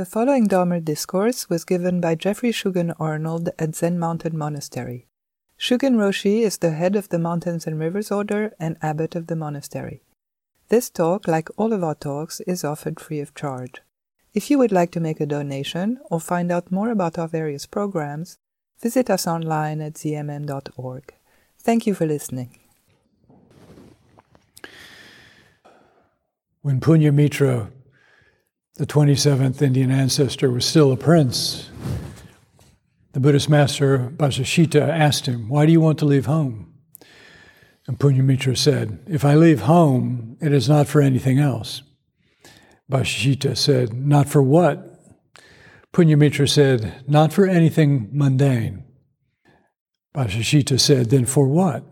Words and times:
The 0.00 0.06
following 0.06 0.46
Dharma 0.46 0.80
discourse 0.80 1.50
was 1.50 1.66
given 1.66 2.00
by 2.00 2.14
Geoffrey 2.14 2.52
Shugen 2.52 2.94
Arnold 2.98 3.50
at 3.58 3.76
Zen 3.76 3.98
Mountain 3.98 4.34
Monastery. 4.34 5.06
Shugen 5.58 5.96
Roshi 5.96 6.40
is 6.40 6.56
the 6.56 6.70
head 6.70 6.96
of 6.96 7.10
the 7.10 7.18
Mountains 7.18 7.66
and 7.66 7.78
Rivers 7.78 8.10
Order 8.10 8.54
and 8.58 8.78
abbot 8.80 9.14
of 9.14 9.26
the 9.26 9.36
monastery. 9.36 10.00
This 10.70 10.88
talk, 10.88 11.28
like 11.28 11.50
all 11.58 11.74
of 11.74 11.84
our 11.84 11.94
talks, 11.94 12.40
is 12.46 12.64
offered 12.64 12.98
free 12.98 13.20
of 13.20 13.34
charge. 13.34 13.82
If 14.32 14.50
you 14.50 14.56
would 14.56 14.72
like 14.72 14.90
to 14.92 15.00
make 15.00 15.20
a 15.20 15.26
donation 15.26 15.98
or 16.10 16.18
find 16.18 16.50
out 16.50 16.72
more 16.72 16.88
about 16.88 17.18
our 17.18 17.28
various 17.28 17.66
programs, 17.66 18.38
visit 18.80 19.10
us 19.10 19.26
online 19.26 19.82
at 19.82 19.96
zmm.org. 19.96 21.12
Thank 21.58 21.86
you 21.86 21.92
for 21.92 22.06
listening. 22.06 22.58
When 26.62 26.80
Punyamitra 26.80 27.70
the 28.80 28.86
27th 28.86 29.60
Indian 29.60 29.90
ancestor, 29.90 30.50
was 30.50 30.64
still 30.64 30.90
a 30.90 30.96
prince, 30.96 31.68
the 33.12 33.20
Buddhist 33.20 33.50
master 33.50 34.10
Vasashita 34.16 34.80
asked 34.80 35.26
him, 35.26 35.50
Why 35.50 35.66
do 35.66 35.72
you 35.72 35.82
want 35.82 35.98
to 35.98 36.06
leave 36.06 36.24
home? 36.24 36.72
And 37.86 37.98
Punyamitra 37.98 38.56
said, 38.56 39.00
If 39.06 39.22
I 39.22 39.34
leave 39.34 39.60
home, 39.60 40.38
it 40.40 40.54
is 40.54 40.66
not 40.66 40.88
for 40.88 41.02
anything 41.02 41.38
else. 41.38 41.82
Vasashita 42.90 43.54
said, 43.54 43.92
Not 43.92 44.30
for 44.30 44.42
what? 44.42 44.98
Punyamitra 45.92 46.48
said, 46.48 47.04
Not 47.06 47.34
for 47.34 47.46
anything 47.46 48.08
mundane. 48.12 48.84
Vasashita 50.16 50.80
said, 50.80 51.10
Then 51.10 51.26
for 51.26 51.46
what? 51.46 51.84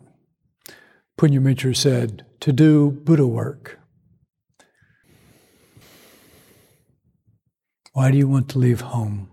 Punyamitra 1.20 1.76
said, 1.76 2.24
To 2.40 2.50
do 2.50 2.92
Buddha 2.92 3.26
work. 3.26 3.77
Why 7.98 8.12
do 8.12 8.16
you 8.16 8.28
want 8.28 8.48
to 8.50 8.60
leave 8.60 8.80
home? 8.80 9.28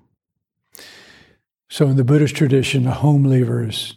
So, 1.69 1.85
in 1.85 1.97
the 1.97 2.03
Buddhist 2.03 2.35
tradition, 2.35 2.87
a 2.87 2.95
home 2.95 3.23
leaver 3.25 3.63
is 3.63 3.93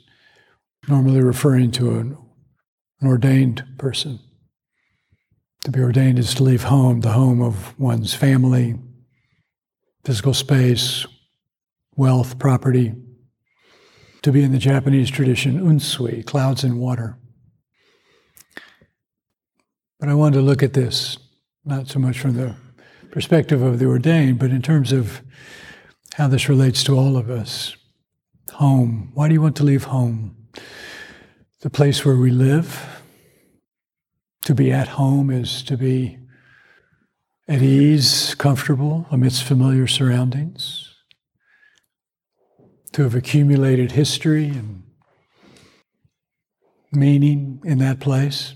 normally 0.86 1.22
referring 1.22 1.70
to 1.70 1.98
an, 1.98 2.18
an 3.00 3.08
ordained 3.08 3.64
person. 3.78 4.18
To 5.64 5.70
be 5.70 5.80
ordained 5.80 6.18
is 6.18 6.34
to 6.34 6.42
leave 6.42 6.64
home, 6.64 7.00
the 7.00 7.12
home 7.12 7.40
of 7.40 7.80
one's 7.80 8.12
family, 8.12 8.78
physical 10.04 10.34
space, 10.34 11.06
wealth, 11.96 12.38
property. 12.38 12.92
To 14.20 14.30
be 14.30 14.42
in 14.42 14.52
the 14.52 14.58
Japanese 14.58 15.08
tradition, 15.08 15.62
unsui, 15.62 16.26
clouds 16.26 16.62
and 16.62 16.78
water. 16.78 17.16
But 19.98 20.10
I 20.10 20.14
wanted 20.14 20.36
to 20.36 20.42
look 20.42 20.62
at 20.62 20.74
this, 20.74 21.16
not 21.64 21.88
so 21.88 21.98
much 21.98 22.18
from 22.18 22.34
the 22.34 22.54
perspective 23.10 23.62
of 23.62 23.78
the 23.78 23.86
ordained, 23.86 24.38
but 24.38 24.50
in 24.50 24.62
terms 24.62 24.92
of 24.92 25.22
how 26.14 26.28
this 26.28 26.48
relates 26.48 26.82
to 26.84 26.96
all 26.96 27.16
of 27.16 27.30
us. 27.30 27.76
Home. 28.54 29.12
Why 29.14 29.28
do 29.28 29.34
you 29.34 29.40
want 29.40 29.56
to 29.56 29.64
leave 29.64 29.84
home? 29.84 30.36
The 31.60 31.70
place 31.70 32.04
where 32.04 32.16
we 32.16 32.30
live. 32.30 33.02
To 34.44 34.54
be 34.54 34.72
at 34.72 34.88
home 34.88 35.30
is 35.30 35.62
to 35.64 35.76
be 35.76 36.18
at 37.46 37.62
ease, 37.62 38.34
comfortable 38.34 39.06
amidst 39.10 39.44
familiar 39.44 39.86
surroundings. 39.86 40.94
To 42.92 43.02
have 43.02 43.14
accumulated 43.14 43.92
history 43.92 44.48
and 44.48 44.82
meaning 46.90 47.60
in 47.64 47.78
that 47.78 48.00
place. 48.00 48.54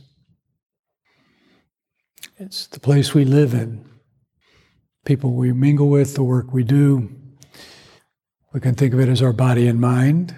It's 2.38 2.66
the 2.66 2.80
place 2.80 3.14
we 3.14 3.24
live 3.24 3.54
in 3.54 3.91
people 5.04 5.32
we 5.32 5.52
mingle 5.52 5.88
with, 5.88 6.14
the 6.14 6.22
work 6.22 6.52
we 6.52 6.64
do. 6.64 7.10
We 8.52 8.60
can 8.60 8.74
think 8.74 8.94
of 8.94 9.00
it 9.00 9.08
as 9.08 9.22
our 9.22 9.32
body 9.32 9.66
and 9.66 9.80
mind. 9.80 10.34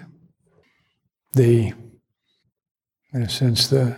The, 1.33 1.73
in 3.13 3.21
a 3.21 3.29
sense, 3.29 3.67
the, 3.67 3.97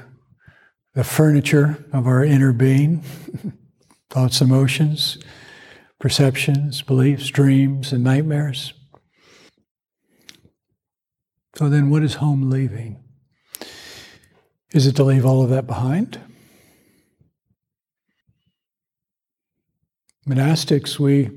the 0.94 1.04
furniture 1.04 1.86
of 1.94 2.08
our 2.08 2.24
inner 2.24 2.52
being, 2.52 3.04
thoughts, 4.10 4.42
emotions, 4.42 5.20
perceptions, 6.00 6.82
beliefs, 6.82 7.28
dreams, 7.28 7.94
and 7.94 8.04
nightmares. 8.04 8.74
So 11.56 11.70
then, 11.70 11.90
what 11.90 12.04
is 12.04 12.16
home 12.16 12.50
leaving? 12.50 13.04
Is 14.74 14.86
it 14.86 14.96
to 14.98 15.04
leave 15.04 15.26
all 15.26 15.44
of 15.44 15.50
that 15.50 15.66
behind? 15.66 16.20
Monastics, 20.28 21.00
we 21.00 21.30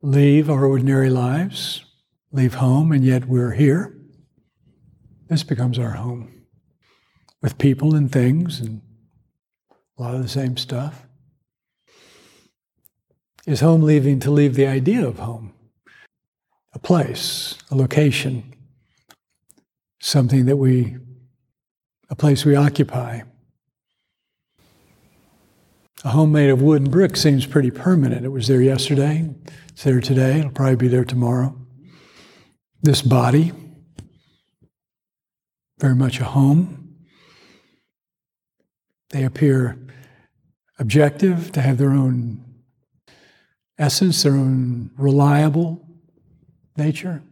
leave 0.00 0.48
our 0.48 0.64
ordinary 0.64 1.10
lives, 1.10 1.84
leave 2.30 2.54
home, 2.54 2.92
and 2.92 3.04
yet 3.04 3.26
we're 3.26 3.50
here. 3.50 3.98
This 5.28 5.42
becomes 5.42 5.76
our 5.76 5.90
home 5.90 6.44
with 7.40 7.58
people 7.58 7.96
and 7.96 8.12
things 8.12 8.60
and 8.60 8.80
a 9.98 10.02
lot 10.02 10.14
of 10.14 10.22
the 10.22 10.28
same 10.28 10.56
stuff. 10.56 11.04
Is 13.44 13.58
home 13.58 13.82
leaving 13.82 14.20
to 14.20 14.30
leave 14.30 14.54
the 14.54 14.68
idea 14.68 15.04
of 15.04 15.18
home? 15.18 15.52
A 16.74 16.78
place, 16.78 17.58
a 17.72 17.74
location, 17.74 18.54
something 20.00 20.46
that 20.46 20.58
we, 20.58 20.96
a 22.08 22.14
place 22.14 22.44
we 22.44 22.54
occupy, 22.54 23.22
a 26.04 26.10
home 26.10 26.32
made 26.32 26.50
of 26.50 26.60
wood 26.60 26.82
and 26.82 26.90
brick 26.90 27.16
seems 27.16 27.46
pretty 27.46 27.70
permanent. 27.70 28.24
It 28.24 28.30
was 28.30 28.48
there 28.48 28.60
yesterday, 28.60 29.30
it's 29.68 29.84
there 29.84 30.00
today, 30.00 30.40
it'll 30.40 30.50
probably 30.50 30.76
be 30.76 30.88
there 30.88 31.04
tomorrow. 31.04 31.56
This 32.82 33.02
body, 33.02 33.52
very 35.78 35.94
much 35.94 36.20
a 36.20 36.24
home. 36.24 36.96
They 39.10 39.24
appear 39.24 39.78
objective, 40.78 41.52
to 41.52 41.60
have 41.60 41.78
their 41.78 41.90
own 41.90 42.44
essence, 43.78 44.22
their 44.22 44.32
own 44.32 44.90
reliable 44.96 45.86
nature, 46.76 47.22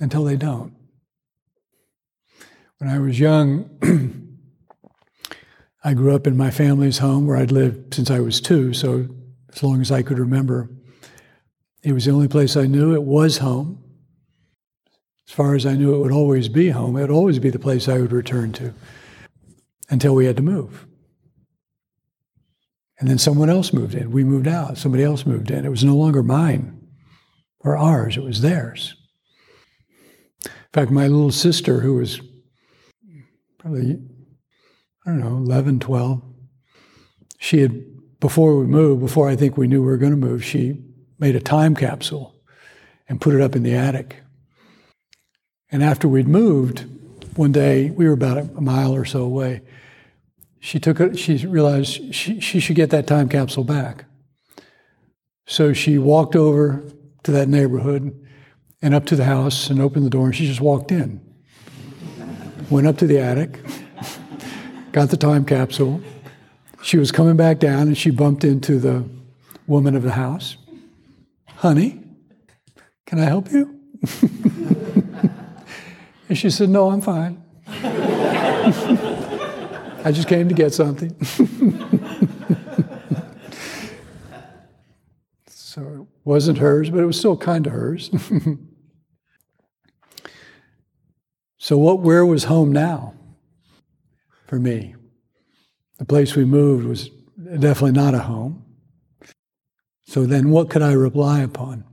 until 0.00 0.24
they 0.24 0.36
don't. 0.36 0.72
When 2.78 2.88
I 2.88 2.98
was 2.98 3.18
young, 3.18 3.68
I 5.86 5.94
grew 5.94 6.16
up 6.16 6.26
in 6.26 6.36
my 6.36 6.50
family's 6.50 6.98
home 6.98 7.28
where 7.28 7.36
I'd 7.36 7.52
lived 7.52 7.94
since 7.94 8.10
I 8.10 8.18
was 8.18 8.40
two, 8.40 8.74
so 8.74 9.06
as 9.54 9.62
long 9.62 9.80
as 9.80 9.92
I 9.92 10.02
could 10.02 10.18
remember. 10.18 10.68
It 11.84 11.92
was 11.92 12.06
the 12.06 12.10
only 12.10 12.26
place 12.26 12.56
I 12.56 12.66
knew. 12.66 12.92
It 12.92 13.04
was 13.04 13.38
home. 13.38 13.84
As 15.28 15.32
far 15.32 15.54
as 15.54 15.64
I 15.64 15.76
knew, 15.76 15.94
it 15.94 15.98
would 15.98 16.10
always 16.10 16.48
be 16.48 16.70
home. 16.70 16.96
It 16.96 17.02
would 17.02 17.10
always 17.12 17.38
be 17.38 17.50
the 17.50 17.60
place 17.60 17.88
I 17.88 18.00
would 18.00 18.10
return 18.10 18.52
to 18.54 18.74
until 19.88 20.12
we 20.12 20.26
had 20.26 20.34
to 20.38 20.42
move. 20.42 20.88
And 22.98 23.08
then 23.08 23.18
someone 23.18 23.48
else 23.48 23.72
moved 23.72 23.94
in. 23.94 24.10
We 24.10 24.24
moved 24.24 24.48
out. 24.48 24.78
Somebody 24.78 25.04
else 25.04 25.24
moved 25.24 25.52
in. 25.52 25.64
It 25.64 25.70
was 25.70 25.84
no 25.84 25.94
longer 25.94 26.24
mine 26.24 26.84
or 27.60 27.76
ours, 27.76 28.16
it 28.16 28.24
was 28.24 28.40
theirs. 28.40 28.96
In 30.44 30.50
fact, 30.72 30.90
my 30.90 31.06
little 31.06 31.30
sister, 31.30 31.78
who 31.78 31.94
was 31.94 32.20
probably 33.58 34.00
I 35.06 35.10
don't 35.10 35.20
know, 35.20 35.36
11, 35.36 35.78
12. 35.78 36.20
She 37.38 37.60
had, 37.60 38.18
before 38.18 38.58
we 38.58 38.66
moved, 38.66 39.00
before 39.00 39.28
I 39.28 39.36
think 39.36 39.56
we 39.56 39.68
knew 39.68 39.80
we 39.80 39.86
were 39.86 39.98
going 39.98 40.10
to 40.10 40.16
move, 40.16 40.44
she 40.44 40.82
made 41.20 41.36
a 41.36 41.40
time 41.40 41.76
capsule 41.76 42.34
and 43.08 43.20
put 43.20 43.32
it 43.32 43.40
up 43.40 43.54
in 43.54 43.62
the 43.62 43.74
attic. 43.74 44.16
And 45.70 45.84
after 45.84 46.08
we'd 46.08 46.26
moved, 46.26 46.86
one 47.36 47.52
day, 47.52 47.90
we 47.90 48.06
were 48.06 48.14
about 48.14 48.38
a 48.38 48.60
mile 48.60 48.92
or 48.92 49.04
so 49.04 49.22
away, 49.22 49.62
she 50.58 50.80
took 50.80 50.98
it, 50.98 51.16
she 51.16 51.36
realized 51.46 52.12
she, 52.12 52.40
she 52.40 52.58
should 52.58 52.74
get 52.74 52.90
that 52.90 53.06
time 53.06 53.28
capsule 53.28 53.62
back. 53.62 54.06
So 55.46 55.72
she 55.72 55.98
walked 55.98 56.34
over 56.34 56.82
to 57.22 57.30
that 57.30 57.48
neighborhood 57.48 58.26
and 58.82 58.92
up 58.92 59.06
to 59.06 59.16
the 59.16 59.24
house 59.24 59.70
and 59.70 59.80
opened 59.80 60.04
the 60.04 60.10
door, 60.10 60.26
and 60.26 60.34
she 60.34 60.46
just 60.46 60.60
walked 60.60 60.90
in. 60.90 61.20
Went 62.70 62.88
up 62.88 62.98
to 62.98 63.06
the 63.06 63.20
attic 63.20 63.60
got 64.96 65.10
the 65.10 65.16
time 65.18 65.44
capsule. 65.44 66.00
She 66.82 66.96
was 66.96 67.12
coming 67.12 67.36
back 67.36 67.58
down 67.58 67.82
and 67.82 67.98
she 67.98 68.10
bumped 68.10 68.44
into 68.44 68.78
the 68.78 69.06
woman 69.66 69.94
of 69.94 70.02
the 70.02 70.12
house. 70.12 70.56
Honey, 71.48 72.02
can 73.04 73.18
I 73.18 73.24
help 73.24 73.52
you? 73.52 73.78
and 76.30 76.38
she 76.38 76.48
said, 76.48 76.70
No, 76.70 76.88
I'm 76.90 77.02
fine. 77.02 77.44
I 77.66 77.82
just 80.14 80.28
came 80.28 80.48
to 80.48 80.54
get 80.54 80.72
something. 80.72 81.14
so 85.46 85.82
it 85.82 86.06
wasn't 86.24 86.56
hers, 86.56 86.88
but 86.88 87.00
it 87.00 87.04
was 87.04 87.18
still 87.18 87.36
kind 87.36 87.66
of 87.66 87.74
hers. 87.74 88.10
so 91.58 91.76
what 91.76 92.00
where 92.00 92.24
was 92.24 92.44
home 92.44 92.72
now? 92.72 93.12
For 94.46 94.58
me. 94.58 94.94
The 95.98 96.04
place 96.04 96.36
we 96.36 96.44
moved 96.44 96.86
was 96.86 97.08
definitely 97.38 97.92
not 97.92 98.14
a 98.14 98.20
home. 98.20 98.64
So 100.06 100.24
then 100.24 100.50
what 100.50 100.70
could 100.70 100.82
I 100.82 100.92
rely 100.92 101.40
upon? 101.40 101.84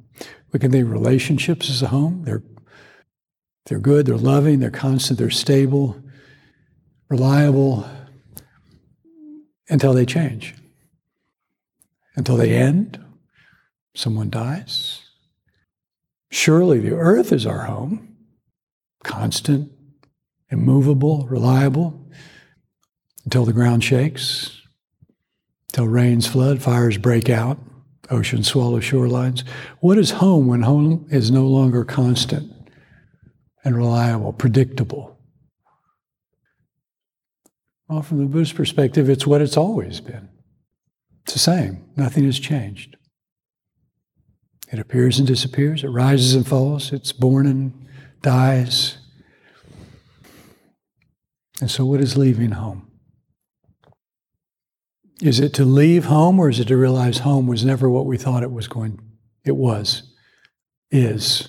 We 0.52 0.60
can 0.60 0.72
think 0.72 0.90
relationships 0.90 1.70
as 1.70 1.82
a 1.82 1.88
home. 1.88 2.24
They're, 2.26 2.44
they're 3.66 3.80
good, 3.80 4.06
they're 4.06 4.18
loving, 4.18 4.60
they're 4.60 4.70
constant, 4.70 5.18
they're 5.18 5.30
stable, 5.30 6.00
reliable, 7.10 7.88
until 9.70 9.94
they 9.94 10.06
change. 10.06 10.54
Until 12.16 12.38
they 12.38 12.54
end, 12.54 13.04
someone 13.96 14.30
dies. 14.30 15.02
Surely 16.30 16.80
the 16.80 16.96
earth 16.96 17.32
is 17.32 17.46
our 17.46 17.66
home, 17.66 18.16
constant, 19.04 19.72
immovable, 20.50 21.26
reliable, 21.28 22.03
until 23.26 23.46
the 23.46 23.54
ground 23.54 23.84
shakes, 23.84 24.62
until 25.70 25.88
rains 25.88 26.28
flood, 26.28 26.62
fires 26.62 26.98
break 26.98 27.30
out, 27.30 27.58
oceans 28.10 28.48
swallow 28.48 28.80
shorelines. 28.80 29.44
What 29.80 29.98
is 29.98 30.12
home 30.12 30.48
when 30.48 30.62
home 30.62 31.08
is 31.10 31.32
no 31.32 31.48
longer 31.48 31.84
constant 31.84 32.52
and 33.64 33.76
reliable, 33.76 34.34
predictable? 34.34 35.18
Well, 37.88 38.02
from 38.02 38.20
the 38.20 38.26
Buddhist 38.26 38.56
perspective, 38.56 39.10
it's 39.10 39.28
what 39.28 39.42
it's 39.42 39.58
always 39.58 40.00
been. 40.00 40.30
It's 41.24 41.34
the 41.34 41.40
same. 41.40 41.86
Nothing 41.96 42.26
has 42.26 42.40
changed. 42.40 42.98
It 44.72 44.80
appears 44.80 45.20
and 45.20 45.28
disappears. 45.28 45.84
It 45.84 45.90
rises 45.90 46.34
and 46.34 46.48
falls. 46.48 46.92
It's 46.92 47.12
born 47.12 47.46
and 47.46 47.88
dies. 48.22 48.98
And 51.62 51.70
so, 51.70 51.86
what 51.86 52.02
is 52.02 52.18
leaving 52.18 52.52
home? 52.52 52.93
Is 55.24 55.40
it 55.40 55.54
to 55.54 55.64
leave 55.64 56.06
home 56.06 56.38
or 56.38 56.50
is 56.50 56.60
it 56.60 56.68
to 56.68 56.76
realize 56.76 57.20
home 57.20 57.48
was 57.48 57.64
never 57.64 57.90
what 57.90 58.06
we 58.06 58.18
thought 58.18 58.44
it 58.44 58.52
was 58.52 58.68
going 58.68 59.00
it 59.46 59.56
was 59.56 60.04
is 60.92 61.48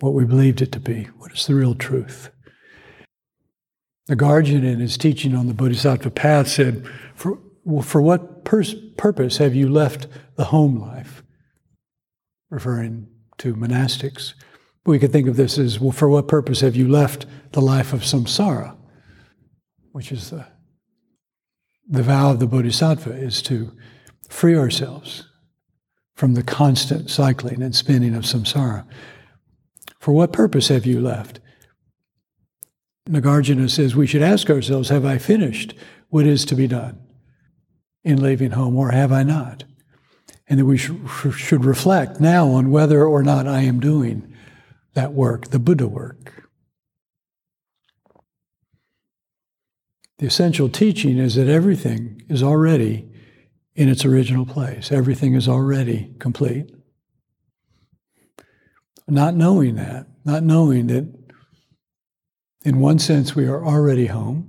what 0.00 0.14
we 0.14 0.24
believed 0.24 0.60
it 0.60 0.72
to 0.72 0.80
be? 0.80 1.04
What 1.16 1.30
is 1.30 1.46
the 1.46 1.54
real 1.54 1.76
truth? 1.76 2.30
Nagarjuna, 4.10 4.64
in 4.64 4.80
his 4.80 4.98
teaching 4.98 5.32
on 5.32 5.46
the 5.46 5.54
Bodhisattva 5.54 6.10
path 6.10 6.48
said, 6.48 6.84
For, 7.14 7.38
well, 7.64 7.82
for 7.82 8.02
what 8.02 8.44
pers- 8.44 8.74
purpose 8.96 9.36
have 9.36 9.54
you 9.54 9.68
left 9.68 10.08
the 10.34 10.46
home 10.46 10.80
life? 10.80 11.22
Referring 12.50 13.06
to 13.38 13.54
monastics. 13.54 14.34
We 14.84 14.98
could 14.98 15.12
think 15.12 15.28
of 15.28 15.36
this 15.36 15.56
as, 15.56 15.78
well, 15.78 15.92
for 15.92 16.08
what 16.08 16.26
purpose 16.26 16.62
have 16.62 16.74
you 16.74 16.88
left 16.88 17.26
the 17.52 17.62
life 17.62 17.92
of 17.92 18.00
samsara, 18.00 18.76
which 19.92 20.10
is 20.10 20.30
the 20.30 20.48
the 21.88 22.02
vow 22.02 22.30
of 22.30 22.40
the 22.40 22.46
Bodhisattva 22.46 23.12
is 23.12 23.42
to 23.42 23.72
free 24.28 24.56
ourselves 24.56 25.24
from 26.14 26.34
the 26.34 26.42
constant 26.42 27.10
cycling 27.10 27.62
and 27.62 27.74
spinning 27.74 28.14
of 28.14 28.24
samsara. 28.24 28.86
For 29.98 30.12
what 30.12 30.32
purpose 30.32 30.68
have 30.68 30.86
you 30.86 31.00
left? 31.00 31.40
Nagarjuna 33.08 33.68
says 33.68 33.96
we 33.96 34.06
should 34.06 34.22
ask 34.22 34.48
ourselves 34.48 34.88
Have 34.88 35.04
I 35.04 35.18
finished 35.18 35.74
what 36.08 36.26
is 36.26 36.44
to 36.46 36.54
be 36.54 36.66
done 36.66 37.00
in 38.04 38.22
leaving 38.22 38.52
home, 38.52 38.76
or 38.76 38.90
have 38.90 39.12
I 39.12 39.22
not? 39.22 39.64
And 40.48 40.60
that 40.60 40.66
we 40.66 40.76
should 40.76 41.64
reflect 41.64 42.20
now 42.20 42.48
on 42.48 42.70
whether 42.70 43.04
or 43.04 43.22
not 43.22 43.46
I 43.46 43.62
am 43.62 43.80
doing 43.80 44.34
that 44.94 45.12
work, 45.12 45.48
the 45.48 45.58
Buddha 45.58 45.88
work. 45.88 46.41
The 50.22 50.28
essential 50.28 50.68
teaching 50.68 51.18
is 51.18 51.34
that 51.34 51.48
everything 51.48 52.22
is 52.28 52.44
already 52.44 53.10
in 53.74 53.88
its 53.88 54.04
original 54.04 54.46
place, 54.46 54.92
everything 54.92 55.34
is 55.34 55.48
already 55.48 56.14
complete. 56.20 56.72
Not 59.08 59.34
knowing 59.34 59.74
that, 59.74 60.06
not 60.24 60.44
knowing 60.44 60.86
that 60.86 61.12
in 62.64 62.78
one 62.78 63.00
sense 63.00 63.34
we 63.34 63.48
are 63.48 63.66
already 63.66 64.06
home 64.06 64.48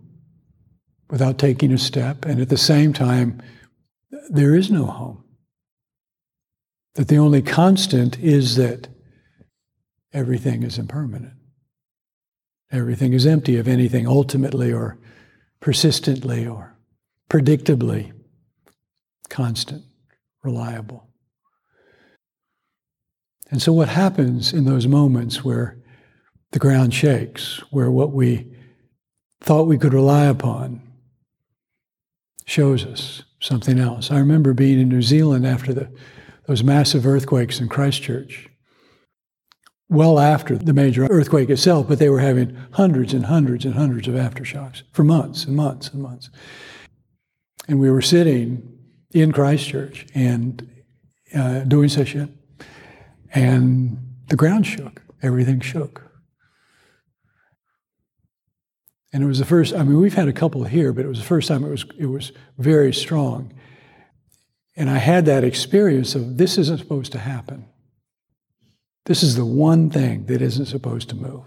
without 1.09 1.39
taking 1.39 1.73
a 1.73 1.79
step, 1.79 2.23
and 2.23 2.39
at 2.39 2.49
the 2.49 2.55
same 2.55 2.93
time, 2.93 3.41
there 4.29 4.53
is 4.53 4.69
no 4.69 4.85
home. 4.85 5.23
That 6.93 7.07
the 7.07 7.17
only 7.17 7.41
constant 7.41 8.19
is 8.19 8.57
that 8.57 8.89
everything 10.13 10.61
is 10.61 10.77
impermanent. 10.77 11.33
Everything 12.71 13.13
is 13.13 13.25
empty 13.25 13.57
of 13.57 13.67
anything 13.67 14.05
ultimately 14.05 14.71
or 14.71 14.99
persistently 15.63 16.45
or 16.45 16.75
predictably 17.29 18.11
constant, 19.29 19.81
reliable. 20.43 21.07
And 23.49 23.61
so, 23.61 23.71
what 23.71 23.87
happens 23.87 24.51
in 24.51 24.65
those 24.65 24.87
moments 24.87 25.41
where 25.41 25.77
the 26.51 26.59
ground 26.59 26.93
shakes, 26.93 27.63
where 27.71 27.89
what 27.89 28.11
we 28.11 28.45
thought 29.39 29.67
we 29.67 29.77
could 29.77 29.93
rely 29.93 30.25
upon 30.25 30.81
shows 32.45 32.85
us 32.85 33.23
something 33.39 33.79
else? 33.79 34.11
I 34.11 34.19
remember 34.19 34.53
being 34.53 34.81
in 34.81 34.89
New 34.89 35.01
Zealand 35.01 35.47
after 35.47 35.73
the, 35.73 35.89
those 36.45 36.61
massive 36.61 37.07
earthquakes 37.07 37.61
in 37.61 37.69
Christchurch 37.69 38.49
well 39.93 40.19
after 40.19 40.57
the 40.57 40.73
major 40.73 41.05
earthquake 41.05 41.49
itself, 41.49 41.87
but 41.87 41.99
they 41.99 42.09
were 42.09 42.19
having 42.19 42.55
hundreds 42.71 43.13
and 43.13 43.25
hundreds 43.25 43.63
and 43.65 43.75
hundreds 43.75 44.07
of 44.07 44.15
aftershocks 44.15 44.83
for 44.91 45.03
months 45.03 45.45
and 45.45 45.55
months 45.55 45.89
and 45.89 46.01
months. 46.01 46.29
And 47.67 47.79
we 47.79 47.89
were 47.89 48.01
sitting 48.01 48.77
in 49.11 49.31
Christchurch 49.31 50.05
and 50.13 50.69
uh, 51.33 51.59
doing 51.61 51.89
session, 51.89 52.37
and 53.33 53.97
the 54.27 54.35
ground 54.35 54.67
shook. 54.67 55.01
Everything 55.21 55.59
shook. 55.61 56.03
And 59.13 59.23
it 59.23 59.27
was 59.27 59.39
the 59.39 59.45
first, 59.45 59.75
I 59.75 59.83
mean, 59.83 59.99
we've 60.01 60.15
had 60.15 60.27
a 60.27 60.33
couple 60.33 60.63
here, 60.63 60.91
but 60.91 61.05
it 61.05 61.07
was 61.07 61.19
the 61.19 61.25
first 61.25 61.47
time 61.47 61.63
it 61.63 61.69
was, 61.69 61.85
it 61.99 62.07
was 62.07 62.31
very 62.57 62.91
strong. 62.91 63.53
And 64.75 64.89
I 64.89 64.97
had 64.97 65.25
that 65.27 65.43
experience 65.43 66.15
of 66.15 66.37
this 66.37 66.57
isn't 66.57 66.79
supposed 66.79 67.11
to 67.11 67.19
happen. 67.19 67.67
This 69.05 69.23
is 69.23 69.35
the 69.35 69.45
one 69.45 69.89
thing 69.89 70.25
that 70.27 70.41
isn't 70.41 70.67
supposed 70.67 71.09
to 71.09 71.15
move, 71.15 71.43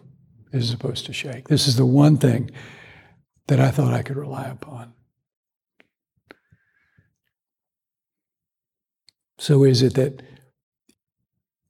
isn't 0.53 0.71
supposed 0.71 1.07
to 1.07 1.13
shake. 1.13 1.49
This 1.49 1.67
is 1.67 1.77
the 1.77 1.87
one 1.87 2.19
thing 2.19 2.51
that 3.47 3.61
I 3.61 3.71
thought 3.71 3.95
I 3.95 4.03
could 4.03 4.17
rely 4.17 4.45
upon. 4.45 4.93
So, 9.39 9.65
is 9.65 9.83
it 9.83 9.95
that 9.95 10.23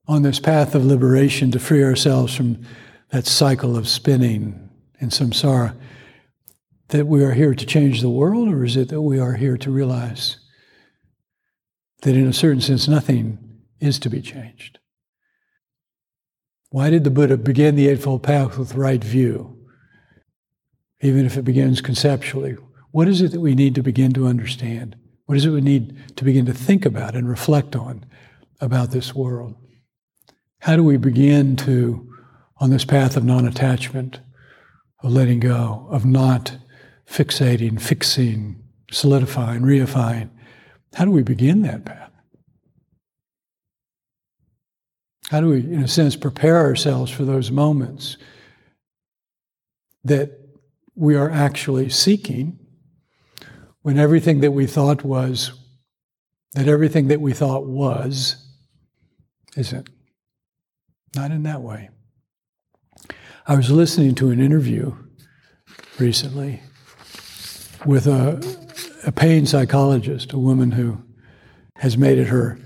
on 0.08 0.22
this 0.22 0.38
path 0.38 0.74
of 0.74 0.84
liberation 0.84 1.50
to 1.50 1.58
free 1.58 1.82
ourselves 1.82 2.34
from 2.34 2.62
that 3.10 3.26
cycle 3.26 3.76
of 3.76 3.88
spinning 3.88 4.70
and 5.00 5.10
samsara, 5.10 5.76
that 6.88 7.06
we 7.06 7.24
are 7.24 7.32
here 7.32 7.54
to 7.54 7.66
change 7.66 8.00
the 8.00 8.10
world, 8.10 8.48
or 8.48 8.64
is 8.64 8.76
it 8.76 8.88
that 8.88 9.02
we 9.02 9.18
are 9.18 9.34
here 9.34 9.56
to 9.58 9.70
realize 9.70 10.38
that 12.02 12.14
in 12.14 12.26
a 12.26 12.32
certain 12.32 12.60
sense 12.60 12.86
nothing 12.86 13.38
is 13.80 13.98
to 13.98 14.08
be 14.08 14.22
changed? 14.22 14.78
Why 16.76 16.90
did 16.90 17.04
the 17.04 17.10
Buddha 17.10 17.38
begin 17.38 17.74
the 17.74 17.88
Eightfold 17.88 18.22
Path 18.22 18.58
with 18.58 18.74
right 18.74 19.02
view? 19.02 19.56
Even 21.00 21.24
if 21.24 21.38
it 21.38 21.42
begins 21.42 21.80
conceptually, 21.80 22.54
what 22.90 23.08
is 23.08 23.22
it 23.22 23.32
that 23.32 23.40
we 23.40 23.54
need 23.54 23.74
to 23.76 23.82
begin 23.82 24.12
to 24.12 24.26
understand? 24.26 24.94
What 25.24 25.38
is 25.38 25.46
it 25.46 25.52
we 25.52 25.62
need 25.62 26.14
to 26.16 26.22
begin 26.22 26.44
to 26.44 26.52
think 26.52 26.84
about 26.84 27.14
and 27.14 27.30
reflect 27.30 27.74
on 27.74 28.04
about 28.60 28.90
this 28.90 29.14
world? 29.14 29.54
How 30.58 30.76
do 30.76 30.84
we 30.84 30.98
begin 30.98 31.56
to, 31.56 32.12
on 32.58 32.68
this 32.68 32.84
path 32.84 33.16
of 33.16 33.24
non 33.24 33.46
attachment, 33.46 34.20
of 35.02 35.10
letting 35.10 35.40
go, 35.40 35.86
of 35.90 36.04
not 36.04 36.58
fixating, 37.08 37.80
fixing, 37.80 38.62
solidifying, 38.90 39.62
reifying, 39.62 40.28
how 40.92 41.06
do 41.06 41.10
we 41.10 41.22
begin 41.22 41.62
that 41.62 41.86
path? 41.86 42.12
How 45.30 45.40
do 45.40 45.48
we, 45.48 45.58
in 45.58 45.82
a 45.82 45.88
sense, 45.88 46.14
prepare 46.14 46.56
ourselves 46.56 47.10
for 47.10 47.24
those 47.24 47.50
moments 47.50 48.16
that 50.04 50.38
we 50.94 51.16
are 51.16 51.30
actually 51.30 51.88
seeking 51.88 52.58
when 53.82 53.98
everything 53.98 54.40
that 54.40 54.52
we 54.52 54.66
thought 54.66 55.04
was, 55.04 55.52
that 56.52 56.68
everything 56.68 57.08
that 57.08 57.20
we 57.20 57.32
thought 57.32 57.66
was, 57.66 58.36
isn't? 59.56 59.88
Not 61.14 61.32
in 61.32 61.42
that 61.42 61.62
way. 61.62 61.90
I 63.48 63.56
was 63.56 63.70
listening 63.70 64.14
to 64.16 64.30
an 64.30 64.40
interview 64.40 64.94
recently 65.98 66.62
with 67.84 68.06
a, 68.06 68.58
a 69.06 69.12
pain 69.12 69.46
psychologist, 69.46 70.32
a 70.32 70.38
woman 70.38 70.72
who 70.72 71.02
has 71.76 71.96
made 71.96 72.18
it 72.18 72.28
her 72.28 72.58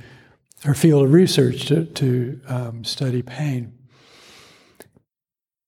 her 0.65 0.75
field 0.75 1.05
of 1.05 1.13
research 1.13 1.67
to, 1.67 1.87
to 1.87 2.41
um, 2.47 2.85
study 2.85 3.23
pain. 3.23 3.73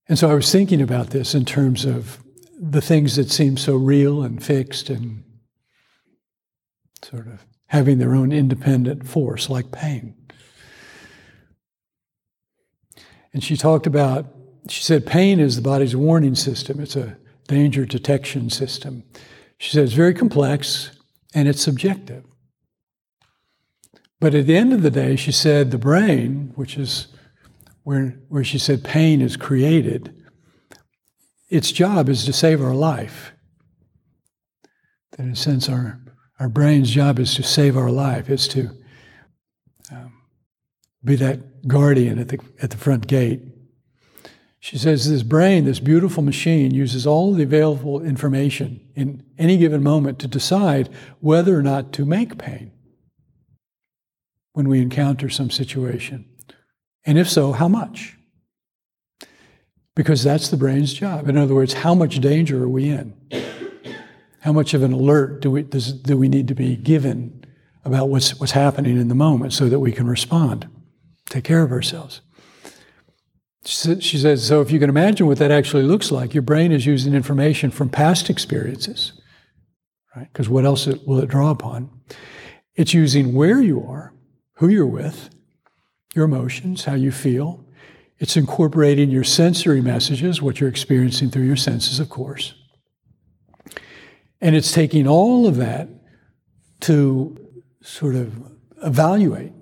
And 0.09 0.19
so 0.19 0.31
I 0.31 0.35
was 0.35 0.51
thinking 0.51 0.83
about 0.83 1.11
this 1.11 1.35
in 1.35 1.45
terms 1.45 1.85
of 1.85 2.23
the 2.59 2.83
things 2.83 3.17
that 3.17 3.31
seem 3.31 3.57
so 3.57 3.77
real 3.77 4.23
and 4.23 4.43
fixed 4.43 4.91
and 4.91 5.25
sort 7.03 7.27
of 7.27 7.47
having 7.67 7.99
their 7.99 8.15
own 8.15 8.33
independent 8.33 9.09
force, 9.09 9.49
like 9.49 9.73
pain. 9.73 10.15
And 13.33 13.43
she 13.43 13.57
talked 13.57 13.87
about, 13.87 14.27
she 14.69 14.83
said, 14.83 15.07
pain 15.07 15.41
is 15.41 15.57
the 15.57 15.63
body's 15.63 15.97
warning 15.97 16.35
system, 16.35 16.81
it's 16.81 16.97
a 16.97 17.17
danger 17.49 17.87
detection 17.87 18.51
system. 18.51 19.05
She 19.59 19.71
said 19.71 19.85
it's 19.85 19.95
very 19.95 20.15
complex 20.15 20.91
and 21.35 21.49
it's 21.49 21.63
subjective. 21.63 22.25
But 24.23 24.37
at 24.37 24.47
the 24.47 24.57
end 24.57 24.73
of 24.73 24.83
the 24.83 24.91
day, 24.91 25.17
she 25.17 25.33
said 25.33 25.73
the 25.73 25.79
brain, 25.79 26.53
which 26.55 26.79
is 26.79 27.09
where, 27.83 28.21
where 28.29 28.45
she 28.45 28.57
said 28.57 28.85
pain 28.85 29.21
is 29.21 29.37
created, 29.37 30.15
its 31.51 31.73
job 31.73 32.09
is 32.09 32.25
to 32.27 32.33
save 32.33 32.63
our 32.63 32.73
life. 32.73 33.33
That 35.11 35.25
in 35.25 35.33
a 35.33 35.37
sense, 35.37 35.69
our, 35.69 36.01
our 36.39 36.49
brain's 36.49 36.93
job 36.93 37.19
is 37.19 37.35
to 37.35 37.43
save 37.43 37.77
our 37.77 37.91
life, 37.91 38.31
it's 38.31 38.47
to 38.49 38.71
um, 39.91 40.13
be 41.03 41.17
that 41.17 41.67
guardian 41.67 42.21
at 42.21 42.29
the, 42.29 42.39
at 42.63 42.71
the 42.71 42.77
front 42.77 43.09
gate. 43.09 43.43
She 44.61 44.79
says 44.79 45.11
this 45.11 45.25
brain, 45.25 45.65
this 45.65 45.81
beautiful 45.81 46.23
machine, 46.23 46.73
uses 46.73 47.09
all 47.09 47.33
the 47.33 47.43
available 47.43 48.01
information 48.01 48.89
in 48.95 49.25
any 49.37 49.57
given 49.57 49.83
moment 49.83 50.21
to 50.21 50.29
decide 50.29 50.91
whether 51.19 51.59
or 51.59 51.63
not 51.65 51.93
to 51.95 52.05
make 52.05 52.39
pain 52.39 52.71
when 54.53 54.69
we 54.69 54.81
encounter 54.81 55.29
some 55.29 55.51
situation. 55.51 56.29
And 57.05 57.19
if 57.19 57.29
so, 57.29 57.53
how 57.53 57.69
much? 57.69 58.17
Because 59.95 60.23
that's 60.23 60.49
the 60.49 60.57
brain's 60.57 60.93
job. 60.93 61.29
In 61.29 61.37
other 61.37 61.55
words, 61.55 61.73
how 61.73 61.95
much 61.95 62.21
danger 62.21 62.63
are 62.63 62.69
we 62.69 62.89
in? 62.89 63.15
How 64.41 64.53
much 64.53 64.75
of 64.75 64.83
an 64.83 64.93
alert 64.93 65.41
do 65.41 65.51
we, 65.51 65.63
does, 65.63 65.93
do 65.93 66.17
we 66.17 66.29
need 66.29 66.49
to 66.49 66.55
be 66.55 66.77
given 66.77 67.45
about 67.85 68.09
what's, 68.09 68.39
what's 68.41 68.53
happening 68.53 68.97
in 68.97 69.09
the 69.09 69.15
moment 69.15 69.53
so 69.53 69.69
that 69.69 69.79
we 69.79 69.93
can 69.93 70.07
respond, 70.07 70.69
take 71.29 71.45
care 71.45 71.63
of 71.63 71.73
ourselves? 71.73 72.21
She 73.65 74.19
says, 74.19 74.45
so 74.45 74.61
if 74.61 74.73
you 74.73 74.81
can 74.81 74.89
imagine 74.91 75.29
what 75.29 75.39
that 75.39 75.53
actually 75.53 75.85
looks 75.85 76.11
like, 76.11 76.35
your 76.35 76.43
brain 76.43 76.73
is 76.73 76.85
using 76.85 77.15
information 77.15 77.71
from 77.71 77.89
past 77.89 78.29
experiences, 78.29 79.13
right? 80.17 80.27
Because 80.33 80.49
what 80.49 80.65
else 80.65 80.87
will 80.87 81.21
it 81.21 81.29
draw 81.29 81.51
upon? 81.51 81.89
It's 82.75 82.93
using 82.93 83.35
where 83.35 83.61
you 83.61 83.87
are, 83.87 84.13
who 84.63 84.69
you're 84.69 84.87
with, 84.87 85.29
your 86.15 86.25
emotions, 86.25 86.85
how 86.85 86.95
you 86.95 87.11
feel. 87.11 87.65
It's 88.21 88.37
incorporating 88.37 89.11
your 89.11 89.25
sensory 89.25 89.81
messages, 89.81 90.41
what 90.41 90.61
you're 90.61 90.71
experiencing 90.71 91.31
through 91.31 91.47
your 91.47 91.57
senses, 91.57 91.99
of 91.99 92.09
course. 92.09 92.55
And 94.41 94.55
it's 94.55 94.71
taking 94.71 95.09
all 95.09 95.49
of 95.49 95.57
that 95.57 95.89
to 96.83 97.37
sort 97.83 98.15
of 98.15 98.53
evaluate 98.85 99.53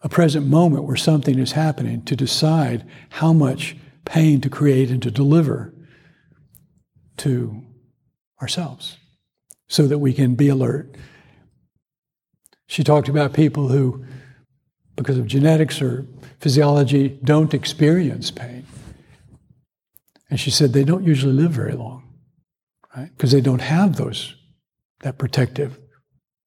a 0.00 0.08
present 0.08 0.46
moment 0.46 0.84
where 0.84 0.96
something 0.96 1.38
is 1.38 1.52
happening 1.52 2.02
to 2.04 2.16
decide 2.16 2.82
how 3.10 3.34
much 3.34 3.76
pain 4.06 4.40
to 4.40 4.48
create 4.48 4.90
and 4.90 5.02
to 5.02 5.10
deliver 5.10 5.74
to 7.18 7.62
ourselves 8.40 8.96
so 9.68 9.86
that 9.86 9.98
we 9.98 10.14
can 10.14 10.34
be 10.34 10.48
alert. 10.48 10.96
She 12.66 12.82
talked 12.82 13.08
about 13.08 13.32
people 13.32 13.68
who, 13.68 14.04
because 14.96 15.18
of 15.18 15.26
genetics 15.26 15.80
or 15.80 16.06
physiology, 16.40 17.18
don't 17.22 17.54
experience 17.54 18.30
pain. 18.30 18.66
And 20.28 20.40
she 20.40 20.50
said 20.50 20.72
they 20.72 20.84
don't 20.84 21.04
usually 21.04 21.32
live 21.32 21.52
very 21.52 21.74
long, 21.74 22.02
right? 22.96 23.10
Because 23.16 23.30
they 23.30 23.40
don't 23.40 23.60
have 23.60 23.96
those, 23.96 24.34
that 25.00 25.18
protective 25.18 25.78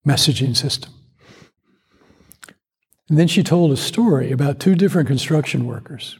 messaging 0.06 0.56
system. 0.56 0.92
And 3.08 3.18
then 3.18 3.28
she 3.28 3.42
told 3.42 3.72
a 3.72 3.78
story 3.78 4.32
about 4.32 4.60
two 4.60 4.76
different 4.76 5.08
construction 5.08 5.66
workers 5.66 6.20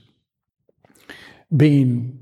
being, 1.56 2.18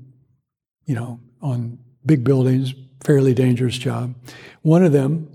you 0.84 0.94
know, 0.94 1.20
on 1.40 1.78
big 2.04 2.24
buildings, 2.24 2.74
fairly 3.04 3.32
dangerous 3.32 3.78
job. 3.78 4.14
One 4.62 4.84
of 4.84 4.92
them 4.92 5.30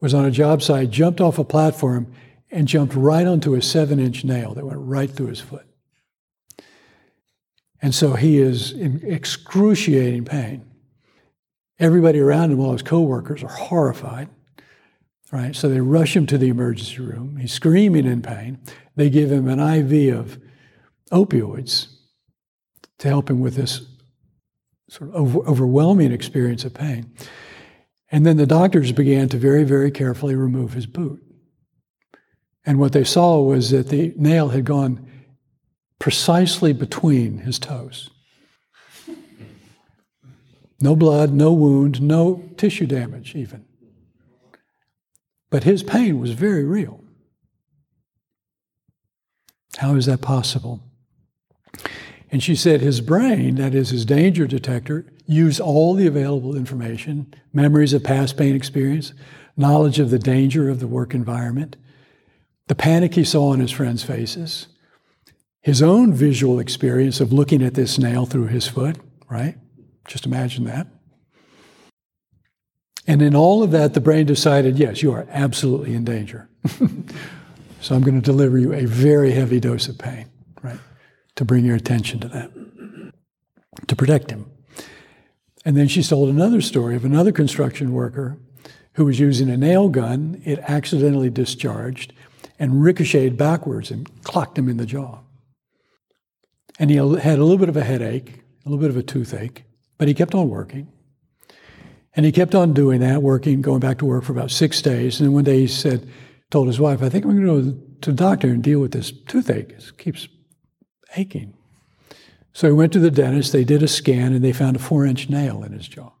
was 0.00 0.14
on 0.14 0.24
a 0.24 0.30
job 0.30 0.62
site, 0.62 0.90
jumped 0.90 1.20
off 1.20 1.38
a 1.38 1.44
platform, 1.44 2.12
and 2.50 2.66
jumped 2.66 2.94
right 2.94 3.26
onto 3.26 3.54
a 3.54 3.62
seven 3.62 4.00
inch 4.00 4.24
nail 4.24 4.54
that 4.54 4.64
went 4.64 4.78
right 4.80 5.10
through 5.10 5.28
his 5.28 5.40
foot. 5.40 5.66
And 7.82 7.94
so 7.94 8.14
he 8.14 8.38
is 8.38 8.72
in 8.72 9.00
excruciating 9.04 10.24
pain. 10.24 10.64
Everybody 11.78 12.20
around 12.20 12.52
him, 12.52 12.60
all 12.60 12.72
his 12.72 12.82
coworkers, 12.82 13.42
are 13.42 13.48
horrified 13.48 14.28
right? 15.32 15.54
So 15.54 15.68
they 15.68 15.80
rush 15.80 16.16
him 16.16 16.26
to 16.26 16.38
the 16.38 16.48
emergency 16.48 17.00
room. 17.00 17.36
He's 17.36 17.52
screaming 17.52 18.06
in 18.06 18.22
pain. 18.22 18.58
They 18.96 19.10
give 19.10 19.30
him 19.30 19.48
an 19.48 19.60
IV 19.60 20.16
of 20.16 20.38
opioids 21.12 21.88
to 22.98 23.08
help 23.08 23.30
him 23.30 23.40
with 23.40 23.54
this 23.54 23.86
sort 24.88 25.10
of 25.10 25.16
over- 25.16 25.48
overwhelming 25.48 26.12
experience 26.12 26.64
of 26.64 26.74
pain. 26.74 27.12
And 28.10 28.26
then 28.26 28.36
the 28.36 28.46
doctors 28.46 28.92
began 28.92 29.28
to 29.28 29.36
very, 29.36 29.64
very 29.64 29.90
carefully 29.90 30.34
remove 30.34 30.72
his 30.72 30.86
boot. 30.86 31.22
And 32.66 32.78
what 32.78 32.92
they 32.92 33.04
saw 33.04 33.40
was 33.40 33.70
that 33.70 33.88
the 33.88 34.12
nail 34.16 34.48
had 34.48 34.64
gone 34.64 35.06
precisely 35.98 36.72
between 36.72 37.38
his 37.38 37.58
toes. 37.58 38.10
No 40.80 40.96
blood, 40.96 41.32
no 41.32 41.52
wound, 41.52 42.00
no 42.00 42.48
tissue 42.56 42.86
damage, 42.86 43.34
even. 43.36 43.64
But 45.50 45.64
his 45.64 45.82
pain 45.82 46.18
was 46.18 46.30
very 46.30 46.64
real. 46.64 47.04
How 49.76 49.94
is 49.94 50.06
that 50.06 50.20
possible? 50.20 50.82
And 52.32 52.42
she 52.42 52.54
said 52.54 52.80
his 52.80 53.00
brain, 53.00 53.56
that 53.56 53.74
is 53.74 53.90
his 53.90 54.04
danger 54.04 54.46
detector, 54.46 55.04
used 55.26 55.60
all 55.60 55.94
the 55.94 56.06
available 56.06 56.56
information 56.56 57.32
memories 57.52 57.92
of 57.92 58.04
past 58.04 58.36
pain 58.36 58.54
experience, 58.54 59.12
knowledge 59.56 59.98
of 59.98 60.10
the 60.10 60.18
danger 60.18 60.68
of 60.68 60.80
the 60.80 60.86
work 60.86 61.12
environment, 61.12 61.76
the 62.68 62.74
panic 62.74 63.14
he 63.14 63.24
saw 63.24 63.48
on 63.48 63.58
his 63.58 63.72
friends' 63.72 64.04
faces, 64.04 64.68
his 65.60 65.82
own 65.82 66.12
visual 66.14 66.60
experience 66.60 67.20
of 67.20 67.32
looking 67.32 67.62
at 67.62 67.74
this 67.74 67.98
nail 67.98 68.26
through 68.26 68.46
his 68.46 68.66
foot, 68.66 68.96
right? 69.28 69.56
Just 70.06 70.24
imagine 70.24 70.64
that. 70.64 70.86
And 73.06 73.22
in 73.22 73.34
all 73.34 73.62
of 73.62 73.72
that, 73.72 73.94
the 73.94 74.00
brain 74.00 74.26
decided, 74.26 74.78
yes, 74.78 75.02
you 75.02 75.12
are 75.12 75.26
absolutely 75.30 75.94
in 75.94 76.04
danger. 76.04 76.48
so 77.80 77.94
I'm 77.94 78.02
going 78.02 78.14
to 78.14 78.24
deliver 78.24 78.56
you 78.56 78.72
a 78.72 78.86
very 78.86 79.32
heavy 79.32 79.58
dose 79.58 79.88
of 79.88 79.98
pain? 79.98 80.26
To 81.40 81.44
bring 81.46 81.64
your 81.64 81.74
attention 81.74 82.20
to 82.20 82.28
that, 82.28 82.50
to 83.88 83.96
protect 83.96 84.30
him. 84.30 84.44
And 85.64 85.74
then 85.74 85.88
she 85.88 86.02
told 86.02 86.28
another 86.28 86.60
story 86.60 86.96
of 86.96 87.06
another 87.06 87.32
construction 87.32 87.94
worker 87.94 88.38
who 88.96 89.06
was 89.06 89.18
using 89.18 89.48
a 89.48 89.56
nail 89.56 89.88
gun. 89.88 90.42
It 90.44 90.58
accidentally 90.58 91.30
discharged 91.30 92.12
and 92.58 92.82
ricocheted 92.82 93.38
backwards 93.38 93.90
and 93.90 94.22
clocked 94.22 94.58
him 94.58 94.68
in 94.68 94.76
the 94.76 94.84
jaw. 94.84 95.20
And 96.78 96.90
he 96.90 96.96
had 96.96 97.38
a 97.38 97.42
little 97.42 97.56
bit 97.56 97.70
of 97.70 97.76
a 97.78 97.84
headache, 97.84 98.42
a 98.66 98.68
little 98.68 98.78
bit 98.78 98.90
of 98.90 98.98
a 98.98 99.02
toothache, 99.02 99.64
but 99.96 100.08
he 100.08 100.12
kept 100.12 100.34
on 100.34 100.50
working. 100.50 100.92
And 102.14 102.26
he 102.26 102.32
kept 102.32 102.54
on 102.54 102.74
doing 102.74 103.00
that, 103.00 103.22
working, 103.22 103.62
going 103.62 103.80
back 103.80 103.96
to 104.00 104.04
work 104.04 104.24
for 104.24 104.32
about 104.32 104.50
six 104.50 104.82
days. 104.82 105.18
And 105.18 105.28
then 105.28 105.32
one 105.32 105.44
day 105.44 105.60
he 105.60 105.68
said, 105.68 106.06
told 106.50 106.66
his 106.66 106.78
wife, 106.78 107.02
I 107.02 107.08
think 107.08 107.24
I'm 107.24 107.30
going 107.30 107.64
to 107.64 107.72
go 107.72 107.78
to 108.02 108.10
the 108.10 108.16
doctor 108.16 108.48
and 108.48 108.62
deal 108.62 108.80
with 108.80 108.92
this 108.92 109.10
toothache. 109.10 109.70
It 109.70 109.96
keeps 109.96 110.28
aching. 111.16 111.54
So 112.52 112.66
he 112.66 112.72
went 112.72 112.92
to 112.92 112.98
the 112.98 113.10
dentist, 113.10 113.52
they 113.52 113.64
did 113.64 113.82
a 113.82 113.88
scan, 113.88 114.32
and 114.32 114.42
they 114.44 114.52
found 114.52 114.76
a 114.76 114.80
four 114.80 115.06
inch 115.06 115.28
nail 115.28 115.62
in 115.62 115.72
his 115.72 115.88
jaw. 115.88 116.12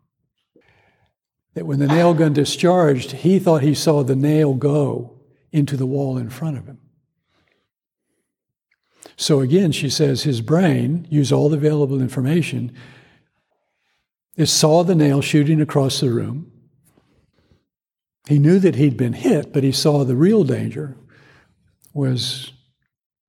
That 1.54 1.66
when 1.66 1.80
the 1.80 1.86
nail 1.86 2.14
gun 2.14 2.32
discharged, 2.32 3.12
he 3.12 3.38
thought 3.38 3.62
he 3.62 3.74
saw 3.74 4.02
the 4.02 4.16
nail 4.16 4.54
go 4.54 5.18
into 5.52 5.76
the 5.76 5.86
wall 5.86 6.16
in 6.16 6.30
front 6.30 6.56
of 6.56 6.66
him. 6.66 6.78
So 9.16 9.40
again, 9.40 9.72
she 9.72 9.90
says 9.90 10.22
his 10.22 10.40
brain 10.40 11.06
used 11.10 11.32
all 11.32 11.48
the 11.48 11.56
available 11.56 12.00
information 12.00 12.72
it 14.40 14.46
saw 14.46 14.84
the 14.84 14.94
nail 14.94 15.20
shooting 15.20 15.60
across 15.60 16.00
the 16.00 16.08
room. 16.08 16.50
He 18.26 18.38
knew 18.38 18.58
that 18.60 18.76
he'd 18.76 18.96
been 18.96 19.12
hit, 19.12 19.52
but 19.52 19.64
he 19.64 19.72
saw 19.72 20.02
the 20.02 20.16
real 20.16 20.44
danger 20.44 20.96
was 21.92 22.52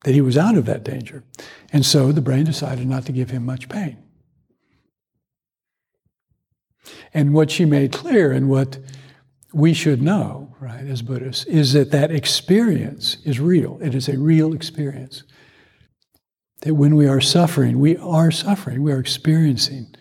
that 0.03 0.13
he 0.13 0.22
was 0.22 0.38
out 0.38 0.58
of 0.58 0.65
that 0.65 0.84
danger. 0.84 1.24
And 1.72 1.86
so 1.86 2.12
the 2.12 2.22
brain 2.22 2.46
decided 2.46 2.88
not 2.88 3.05
to 3.05 3.12
give 3.12 3.29
him 3.29 3.46
much 3.46 3.70
pain. 3.70 3.98
And 7.13 7.34
what 7.34 7.51
she 7.51 7.65
made 7.65 7.91
clear 7.91 8.31
and 8.31 8.50
what 8.50 8.79
we 9.53 9.74
should 9.74 10.01
know, 10.01 10.55
right, 10.60 10.88
as 10.88 11.01
Buddhists, 11.01 11.46
is 11.46 11.74
that 11.74 11.91
that 11.91 12.12
experience 12.12 13.17
is 13.25 13.39
real. 13.39 13.77
It 13.81 13.93
is 13.93 14.08
a 14.08 14.17
real 14.17 14.53
experience. 14.53 15.24
That 16.62 16.75
when 16.75 16.96
we 16.96 17.08
are 17.08 17.22
suffering, 17.22 17.79
we 17.79 17.98
are 17.98 18.31
suffering, 18.31 18.81
we 18.81 18.91
are 18.91 19.00
experiencing 19.00 19.93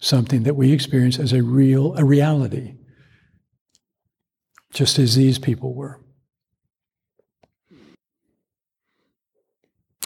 something 0.00 0.44
that 0.44 0.56
we 0.56 0.72
experience 0.72 1.18
as 1.18 1.32
a 1.32 1.42
real, 1.42 1.94
a 1.96 2.04
reality. 2.04 2.74
just 4.72 4.98
as 4.98 5.14
these 5.14 5.38
people 5.38 5.74
were. 5.74 6.01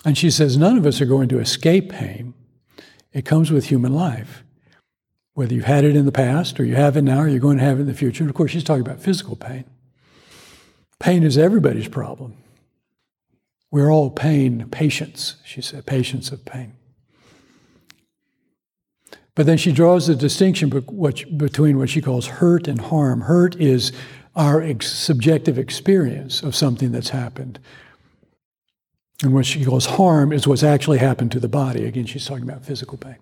And 0.07 0.17
she 0.17 0.31
says, 0.31 0.57
none 0.57 0.79
of 0.79 0.87
us 0.87 1.01
are 1.01 1.07
going 1.07 1.29
to 1.31 1.41
escape 1.41 1.91
pain. 1.91 2.33
It 3.13 3.25
comes 3.25 3.51
with 3.51 3.67
human 3.67 3.93
life. 3.93 4.45
Whether 5.35 5.53
you've 5.53 5.65
had 5.65 5.85
it 5.85 5.97
in 5.97 6.07
the 6.07 6.13
past, 6.13 6.61
or 6.61 6.65
you 6.65 6.77
have 6.77 6.97
it 6.97 7.03
now, 7.03 7.23
or 7.23 7.29
you're 7.29 7.41
going 7.41 7.59
to 7.59 7.65
have 7.65 7.79
it 7.79 7.83
in 7.83 7.87
the 7.89 7.93
future. 7.93 8.23
And 8.23 8.31
of 8.31 8.37
course, 8.37 8.53
she's 8.53 8.63
talking 8.63 8.87
about 8.87 9.01
physical 9.01 9.35
pain. 9.35 9.65
Pain 11.01 11.25
is 11.25 11.37
everybody's 11.37 11.89
problem. 11.89 12.37
We're 13.73 13.91
all 13.91 14.11
pain 14.11 14.69
patients, 14.71 15.37
she 15.45 15.61
said, 15.61 15.87
patients 15.87 16.31
of 16.31 16.45
pain. 16.45 16.75
But 19.35 19.47
then 19.47 19.59
she 19.59 19.73
draws 19.73 20.07
the 20.07 20.15
distinction 20.15 20.69
between 20.71 21.79
what 21.79 21.91
she 21.91 22.01
calls 22.01 22.29
hurt 22.29 22.69
and 22.69 22.81
harm. 22.81 23.23
Hurt 23.23 23.57
is 23.57 23.91
our 24.37 24.63
ex- 24.63 24.93
subjective 24.93 25.59
experience 25.59 26.45
of 26.45 26.55
something 26.55 26.93
that's 26.93 27.11
happened. 27.11 27.59
And 29.23 29.33
when 29.33 29.45
she 29.45 29.65
goes 29.65 29.87
harm 29.87 30.33
is 30.33 30.47
what's 30.47 30.63
actually 30.63 30.99
happened 30.99 31.33
to 31.33 31.41
the 31.41 31.49
body. 31.49 31.85
Again, 31.85 32.05
she's 32.07 32.27
talking 32.27 32.45
about 32.45 32.65
physical 32.65 32.99
pain. 32.99 33.17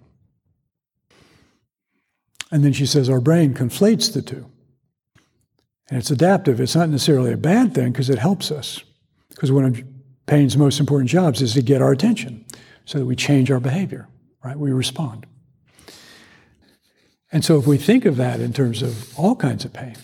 And 2.51 2.65
then 2.65 2.73
she 2.73 2.87
says 2.87 3.09
our 3.09 3.21
brain 3.21 3.55
conflates 3.55 4.13
the 4.13 4.23
two. 4.23 4.47
And 5.89 5.99
it's 5.99 6.11
adaptive. 6.11 6.61
It's 6.61 6.75
not 6.75 6.89
necessarily 6.89 7.33
a 7.33 7.37
bad 7.37 7.75
thing 7.75 7.93
because 7.93 8.11
it 8.11 8.19
helps 8.19 8.51
us. 8.51 8.83
Because 9.29 9.53
one 9.53 9.65
of 9.65 9.83
pain's 10.27 10.57
most 10.57 10.81
important 10.81 11.11
jobs 11.11 11.43
is 11.43 11.55
to 11.55 11.63
get 11.63 11.83
our 11.83 11.93
attention 11.93 12.45
so 12.85 12.99
that 12.99 13.07
we 13.07 13.17
change 13.17 13.51
our 13.51 13.61
behavior, 13.61 14.09
right? 14.43 14.59
We 14.59 14.73
respond. 14.73 15.27
And 17.33 17.45
so 17.45 17.59
if 17.59 17.67
we 17.67 17.79
think 17.79 18.05
of 18.05 18.17
that 18.17 18.41
in 18.41 18.53
terms 18.53 18.83
of 18.83 19.19
all 19.19 19.35
kinds 19.35 19.65
of 19.65 19.73
pain, 19.73 19.97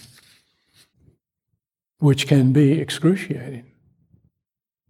which 1.98 2.26
can 2.26 2.52
be 2.52 2.80
excruciating, 2.80 3.70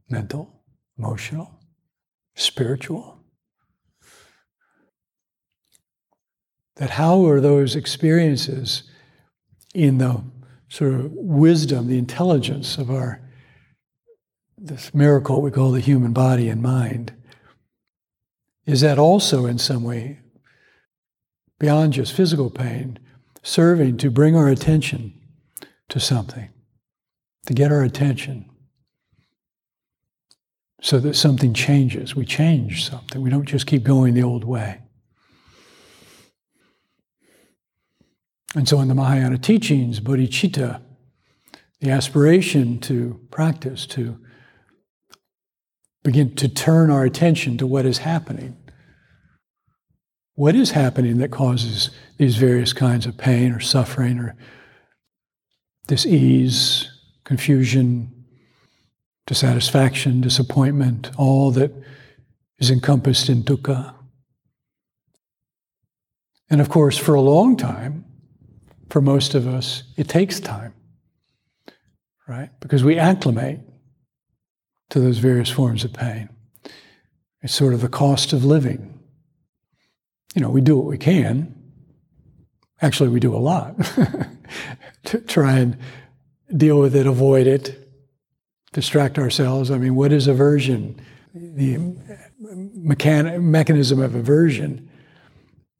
mental, 0.09 0.60
emotional, 1.01 1.59
spiritual, 2.35 3.17
that 6.77 6.91
how 6.91 7.27
are 7.27 7.41
those 7.41 7.75
experiences 7.75 8.83
in 9.75 9.97
the 9.97 10.23
sort 10.69 10.93
of 10.93 11.11
wisdom, 11.13 11.87
the 11.87 11.99
intelligence 11.99 12.77
of 12.77 12.91
our 12.91 13.23
this 14.59 14.93
miracle 14.93 15.41
we 15.41 15.51
call 15.51 15.71
the 15.71 15.81
human 15.81 16.13
body 16.13 16.51
and 16.51 16.61
mind, 16.61 17.15
is 18.67 18.83
that 18.83 18.99
also 18.99 19.47
in 19.47 19.57
some 19.57 19.83
way 19.83 20.19
beyond 21.59 21.95
just 21.95 22.13
physical 22.13 22.51
pain, 22.51 22.99
serving 23.43 23.97
to 23.97 24.11
bring 24.11 24.37
our 24.37 24.49
attention 24.49 25.19
to 25.89 25.99
something, 25.99 26.51
to 27.47 27.55
get 27.55 27.73
our 27.73 27.83
attention 27.83 28.50
so 30.81 30.99
that 30.99 31.15
something 31.15 31.53
changes. 31.53 32.17
We 32.17 32.25
change 32.25 32.89
something. 32.89 33.21
We 33.21 33.31
don't 33.31 33.45
just 33.45 33.67
keep 33.67 33.83
going 33.83 34.15
the 34.15 34.23
old 34.23 34.45
way. 34.45 34.81
And 38.55 38.69
so 38.69 38.81
in 38.81 38.89
the 38.89 38.95
Mahayana 38.95 39.39
teachings, 39.39 40.01
bodhicitta, 40.01 40.83
the 41.81 41.91
aspiration 41.91 42.81
to 42.81 43.21
practice, 43.31 43.87
to 43.87 44.19
begin 46.03 46.35
to 46.37 46.49
turn 46.49 46.91
our 46.91 47.05
attention 47.05 47.59
to 47.59 47.67
what 47.67 47.87
is 47.87 47.99
happening, 47.99 48.57
what 50.35 50.57
is 50.57 50.73
happening 50.73 51.19
that 51.19 51.31
causes 51.31 51.91
these 52.17 52.37
various 52.37 52.73
kinds 52.73 53.07
of 53.07 53.17
pain 53.17 53.53
or 53.53 53.61
suffering 53.61 54.19
or 54.19 54.35
disease, 55.87 56.91
confusion, 57.25 58.20
dissatisfaction, 59.27 60.21
disappointment, 60.21 61.11
all 61.17 61.51
that 61.53 61.73
is 62.59 62.71
encompassed 62.71 63.29
in 63.29 63.43
dukkha. 63.43 63.95
And 66.49 66.61
of 66.61 66.69
course, 66.69 66.99
for 66.99 67.15
a 67.15 67.21
long 67.21 67.57
time, 67.57 68.05
for 68.89 69.01
most 69.01 69.35
of 69.35 69.47
us, 69.47 69.85
it 69.97 70.09
takes 70.09 70.41
time, 70.41 70.75
right? 72.27 72.51
Because 72.61 72.83
we 72.83 72.99
acclimate 72.99 73.61
to 74.89 75.01
those 75.01 75.19
various 75.19 75.49
forms 75.49 75.85
of 75.85 75.93
pain. 75.93 76.29
It's 77.43 77.55
sort 77.55 77.73
of 77.73 77.81
the 77.81 77.89
cost 77.89 78.33
of 78.33 78.45
living 78.45 79.01
you 80.35 80.43
know, 80.43 80.51
we 80.51 80.61
do 80.61 80.77
what 80.77 80.87
we 80.87 80.99
can. 80.99 81.55
Actually, 82.83 83.09
we 83.11 83.21
do 83.21 83.35
a 83.35 83.39
lot 83.39 83.75
to 85.05 85.19
try 85.21 85.59
and 85.59 85.77
deal 86.57 86.79
with 86.81 86.95
it, 86.95 87.07
avoid 87.07 87.47
it, 87.47 87.80
distract 88.73 89.19
ourselves. 89.19 89.71
I 89.71 89.79
mean, 89.79 89.95
what 89.95 90.13
is 90.13 90.27
aversion? 90.27 91.01
The 91.35 91.77
mechan- 92.43 93.43
mechanism 93.43 94.01
of 94.01 94.15
aversion 94.15 94.89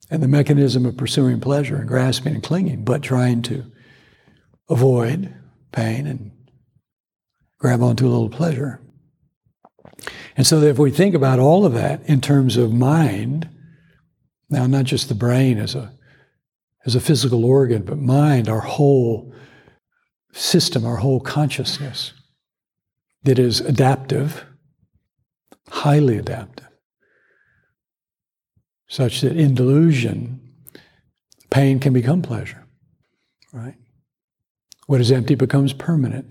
and 0.09 0.21
the 0.21 0.27
mechanism 0.27 0.85
of 0.85 0.97
pursuing 0.97 1.39
pleasure 1.39 1.77
and 1.77 1.87
grasping 1.87 2.35
and 2.35 2.43
clinging, 2.43 2.83
but 2.83 3.01
trying 3.01 3.41
to 3.43 3.65
avoid 4.69 5.33
pain 5.71 6.05
and 6.05 6.31
grab 7.59 7.81
onto 7.81 8.07
a 8.07 8.09
little 8.09 8.29
pleasure. 8.29 8.81
And 10.35 10.47
so, 10.47 10.61
if 10.61 10.77
we 10.77 10.91
think 10.91 11.15
about 11.15 11.39
all 11.39 11.65
of 11.65 11.73
that 11.73 12.01
in 12.09 12.21
terms 12.21 12.57
of 12.57 12.73
mind, 12.73 13.49
now, 14.49 14.67
not 14.67 14.85
just 14.85 15.07
the 15.07 15.15
brain 15.15 15.57
as 15.57 15.75
a, 15.75 15.93
as 16.85 16.95
a 16.95 16.99
physical 16.99 17.45
organ, 17.45 17.83
but 17.83 17.97
mind, 17.97 18.49
our 18.49 18.59
whole 18.59 19.33
system, 20.33 20.85
our 20.85 20.97
whole 20.97 21.19
consciousness 21.19 22.13
that 23.23 23.39
is 23.39 23.59
adaptive, 23.61 24.45
highly 25.69 26.17
adaptive, 26.17 26.67
such 28.87 29.21
that 29.21 29.37
in 29.37 29.53
delusion, 29.53 30.41
pain 31.49 31.79
can 31.79 31.93
become 31.93 32.21
pleasure, 32.21 32.65
right? 33.53 33.75
What 34.87 35.01
is 35.01 35.11
empty 35.11 35.35
becomes 35.35 35.73
permanent. 35.73 36.25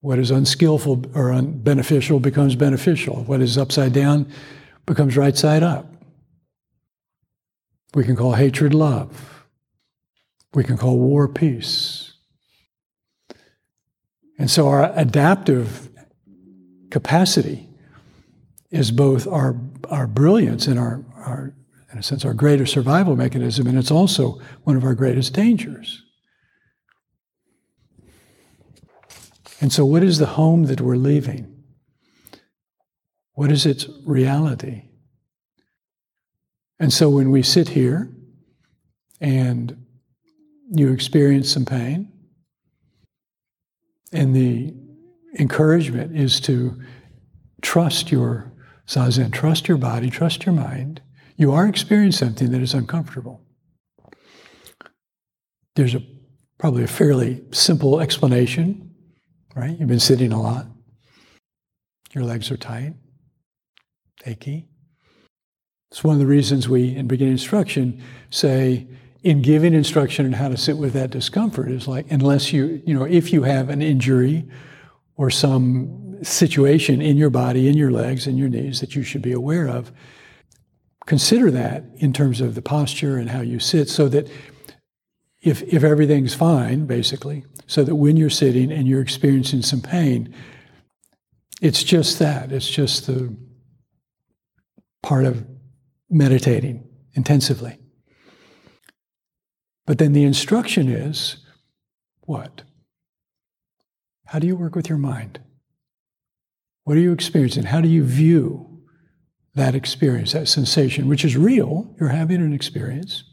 What 0.00 0.18
is 0.18 0.30
unskillful 0.30 1.06
or 1.14 1.30
unbeneficial 1.30 2.22
becomes 2.22 2.54
beneficial. 2.54 3.24
What 3.24 3.40
is 3.40 3.58
upside 3.58 3.92
down 3.92 4.30
becomes 4.86 5.16
right 5.16 5.36
side 5.36 5.62
up. 5.62 5.92
We 7.94 8.04
can 8.04 8.14
call 8.14 8.34
hatred 8.34 8.74
love. 8.74 9.46
We 10.54 10.62
can 10.62 10.76
call 10.76 10.98
war 10.98 11.26
peace. 11.26 12.07
And 14.38 14.50
so 14.50 14.68
our 14.68 14.92
adaptive 14.96 15.90
capacity 16.90 17.68
is 18.70 18.90
both 18.90 19.26
our, 19.26 19.60
our 19.90 20.06
brilliance 20.06 20.66
and 20.66 20.78
our, 20.78 21.04
our, 21.16 21.54
in 21.92 21.98
a 21.98 22.02
sense, 22.02 22.24
our 22.24 22.34
greater 22.34 22.66
survival 22.66 23.16
mechanism, 23.16 23.66
and 23.66 23.78
it's 23.78 23.90
also 23.90 24.40
one 24.64 24.76
of 24.76 24.84
our 24.84 24.94
greatest 24.94 25.32
dangers. 25.32 26.02
And 29.60 29.72
so, 29.72 29.84
what 29.84 30.04
is 30.04 30.18
the 30.18 30.26
home 30.26 30.66
that 30.66 30.80
we're 30.80 30.96
leaving? 30.96 31.58
What 33.32 33.50
is 33.50 33.66
its 33.66 33.88
reality? 34.04 34.88
And 36.80 36.92
so 36.92 37.10
when 37.10 37.30
we 37.30 37.42
sit 37.42 37.70
here 37.70 38.10
and 39.20 39.84
you 40.70 40.92
experience 40.92 41.50
some 41.50 41.64
pain, 41.64 42.12
and 44.12 44.34
the 44.34 44.74
encouragement 45.38 46.16
is 46.16 46.40
to 46.40 46.80
trust 47.62 48.10
your 48.10 48.52
zazen, 48.86 49.32
trust 49.32 49.68
your 49.68 49.76
body, 49.76 50.10
trust 50.10 50.46
your 50.46 50.54
mind. 50.54 51.02
You 51.36 51.52
are 51.52 51.66
experiencing 51.66 52.28
something 52.28 52.50
that 52.52 52.62
is 52.62 52.74
uncomfortable. 52.74 53.42
There's 55.76 55.94
a 55.94 56.02
probably 56.58 56.82
a 56.82 56.88
fairly 56.88 57.44
simple 57.52 58.00
explanation, 58.00 58.90
right? 59.54 59.78
You've 59.78 59.88
been 59.88 60.00
sitting 60.00 60.32
a 60.32 60.42
lot. 60.42 60.66
Your 62.14 62.24
legs 62.24 62.50
are 62.50 62.56
tight 62.56 62.94
achy. 64.26 64.68
It's 65.90 66.04
one 66.04 66.14
of 66.14 66.20
the 66.20 66.26
reasons 66.26 66.68
we, 66.68 66.94
in 66.94 67.06
beginning 67.06 67.32
instruction, 67.32 68.02
say 68.30 68.86
in 69.22 69.42
giving 69.42 69.74
instruction 69.74 70.26
on 70.26 70.32
how 70.32 70.48
to 70.48 70.56
sit 70.56 70.78
with 70.78 70.92
that 70.92 71.10
discomfort 71.10 71.70
is 71.70 71.88
like, 71.88 72.10
unless 72.10 72.52
you, 72.52 72.80
you 72.86 72.94
know, 72.94 73.04
if 73.04 73.32
you 73.32 73.42
have 73.42 73.68
an 73.68 73.82
injury 73.82 74.48
or 75.16 75.30
some 75.30 76.18
situation 76.22 77.02
in 77.02 77.16
your 77.16 77.30
body, 77.30 77.68
in 77.68 77.76
your 77.76 77.90
legs, 77.90 78.26
in 78.26 78.36
your 78.36 78.48
knees 78.48 78.80
that 78.80 78.94
you 78.94 79.02
should 79.02 79.22
be 79.22 79.32
aware 79.32 79.68
of, 79.68 79.90
consider 81.06 81.50
that 81.50 81.84
in 81.96 82.12
terms 82.12 82.40
of 82.40 82.54
the 82.54 82.62
posture 82.62 83.16
and 83.16 83.30
how 83.30 83.40
you 83.40 83.58
sit 83.58 83.88
so 83.88 84.08
that 84.08 84.30
if, 85.40 85.62
if 85.62 85.82
everything's 85.82 86.34
fine, 86.34 86.86
basically, 86.86 87.44
so 87.66 87.84
that 87.84 87.94
when 87.94 88.16
you're 88.16 88.30
sitting 88.30 88.72
and 88.72 88.86
you're 88.86 89.00
experiencing 89.00 89.62
some 89.62 89.80
pain, 89.80 90.34
it's 91.60 91.82
just 91.82 92.18
that. 92.18 92.52
It's 92.52 92.68
just 92.68 93.06
the 93.06 93.36
part 95.02 95.24
of 95.24 95.44
meditating 96.10 96.88
intensively. 97.14 97.78
But 99.88 99.96
then 99.96 100.12
the 100.12 100.24
instruction 100.24 100.90
is 100.90 101.38
what? 102.20 102.60
How 104.26 104.38
do 104.38 104.46
you 104.46 104.54
work 104.54 104.76
with 104.76 104.90
your 104.90 104.98
mind? 104.98 105.40
What 106.84 106.98
are 106.98 107.00
you 107.00 107.10
experiencing? 107.10 107.62
How 107.62 107.80
do 107.80 107.88
you 107.88 108.04
view 108.04 108.82
that 109.54 109.74
experience, 109.74 110.32
that 110.32 110.46
sensation, 110.46 111.08
which 111.08 111.24
is 111.24 111.38
real? 111.38 111.96
You're 111.98 112.10
having 112.10 112.42
an 112.42 112.52
experience. 112.52 113.24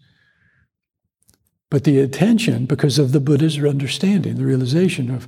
But 1.70 1.84
the 1.84 2.00
attention, 2.00 2.68
because 2.68 3.00
of 3.00 3.12
the 3.12 3.20
Buddha's 3.20 3.62
understanding, 3.62 4.38
the 4.38 4.46
realization 4.46 5.14
of 5.14 5.28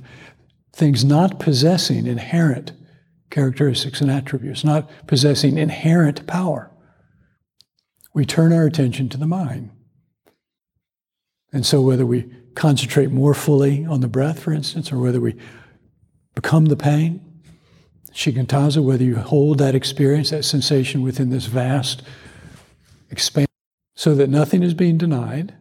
things 0.72 1.04
not 1.04 1.38
possessing 1.38 2.06
inherent 2.06 2.72
characteristics 3.28 4.00
and 4.00 4.10
attributes, 4.10 4.64
not 4.64 4.88
possessing 5.06 5.58
inherent 5.58 6.26
power, 6.26 6.70
we 8.14 8.24
turn 8.24 8.50
our 8.50 8.64
attention 8.64 9.10
to 9.10 9.18
the 9.18 9.26
mind. 9.26 9.72
And 11.52 11.64
so, 11.64 11.80
whether 11.80 12.04
we 12.04 12.30
concentrate 12.54 13.10
more 13.10 13.34
fully 13.34 13.84
on 13.84 14.00
the 14.00 14.08
breath, 14.08 14.40
for 14.40 14.52
instance, 14.52 14.92
or 14.92 14.98
whether 14.98 15.20
we 15.20 15.36
become 16.34 16.66
the 16.66 16.76
pain, 16.76 17.20
shikantaza, 18.12 18.82
whether 18.82 19.04
you 19.04 19.16
hold 19.16 19.58
that 19.58 19.74
experience, 19.74 20.30
that 20.30 20.44
sensation 20.44 21.02
within 21.02 21.30
this 21.30 21.46
vast 21.46 22.02
expanse, 23.10 23.48
so 23.94 24.14
that 24.14 24.28
nothing 24.28 24.62
is 24.62 24.74
being 24.74 24.98
denied, 24.98 25.54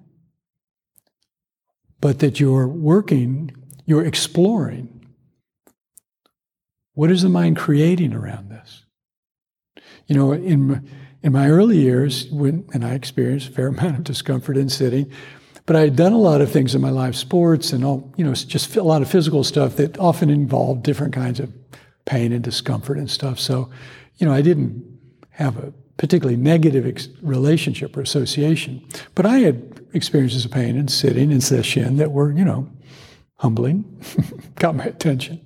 but 2.02 2.20
that 2.20 2.40
you're 2.40 2.68
working, 2.68 3.56
you're 3.86 4.06
exploring. 4.06 5.06
What 6.94 7.12
is 7.12 7.22
the 7.22 7.30
mind 7.30 7.58
creating 7.58 8.14
around 8.14 8.50
this? 8.50 8.84
You 10.08 10.16
know, 10.16 10.32
in, 10.32 10.90
in 11.22 11.32
my 11.32 11.50
early 11.50 11.78
years, 11.78 12.28
when, 12.32 12.68
and 12.74 12.84
I 12.84 12.94
experienced 12.94 13.50
a 13.50 13.52
fair 13.52 13.68
amount 13.68 13.98
of 13.98 14.04
discomfort 14.04 14.58
in 14.58 14.70
sitting, 14.70 15.12
but 15.68 15.76
I 15.76 15.82
had 15.82 15.98
done 15.98 16.14
a 16.14 16.18
lot 16.18 16.40
of 16.40 16.50
things 16.50 16.74
in 16.74 16.82
my 16.82 16.90
life, 16.90 17.14
sports 17.14 17.74
and 17.74 17.84
all, 17.84 18.12
you 18.18 18.24
know, 18.24 18.34
just 18.34 18.76
a 18.78 18.84
lot 18.84 19.02
of 19.02 19.12
physical 19.12 19.44
stuff 19.44 19.76
that 19.76 20.00
often 20.00 20.30
involved 20.30 20.82
different 20.82 21.14
kinds 21.14 21.42
of 21.42 21.54
pain 22.06 22.32
and 22.32 22.42
discomfort 22.42 22.98
and 22.98 23.12
stuff. 23.12 23.38
So, 23.38 23.70
you 24.16 24.26
know, 24.26 24.34
I 24.34 24.42
didn't 24.42 24.82
have 25.32 25.58
a 25.58 25.74
particularly 25.98 26.38
negative 26.38 26.88
ex- 26.88 27.10
relationship 27.22 27.98
or 27.98 28.02
association. 28.02 28.82
But 29.14 29.26
I 29.26 29.40
had 29.40 29.82
experiences 29.94 30.46
of 30.46 30.52
pain 30.52 30.78
and 30.78 30.90
sitting 30.90 31.34
and 31.34 31.42
sesshin 31.42 31.98
that 31.98 32.12
were, 32.12 32.32
you 32.32 32.46
know, 32.46 32.70
humbling, 33.36 34.02
got 34.56 34.74
my 34.74 34.86
attention. 34.86 35.42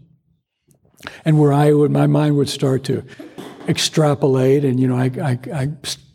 And 1.25 1.39
where 1.39 1.51
I 1.51 1.73
would, 1.73 1.89
my 1.89 2.05
mind 2.05 2.37
would 2.37 2.49
start 2.49 2.83
to 2.85 3.03
extrapolate, 3.67 4.63
and, 4.63 4.79
you 4.79 4.87
know, 4.87 4.97
I, 4.97 5.11
I, 5.23 5.39
I 5.53 5.69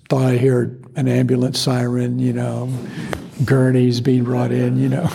thought 0.08 0.24
I 0.24 0.36
heard 0.36 0.84
an 0.96 1.08
ambulance 1.08 1.58
siren, 1.58 2.18
you 2.18 2.32
know, 2.32 2.72
gurneys 3.44 4.00
being 4.00 4.24
brought 4.24 4.52
in, 4.52 4.78
you 4.78 4.88
know. 4.88 5.10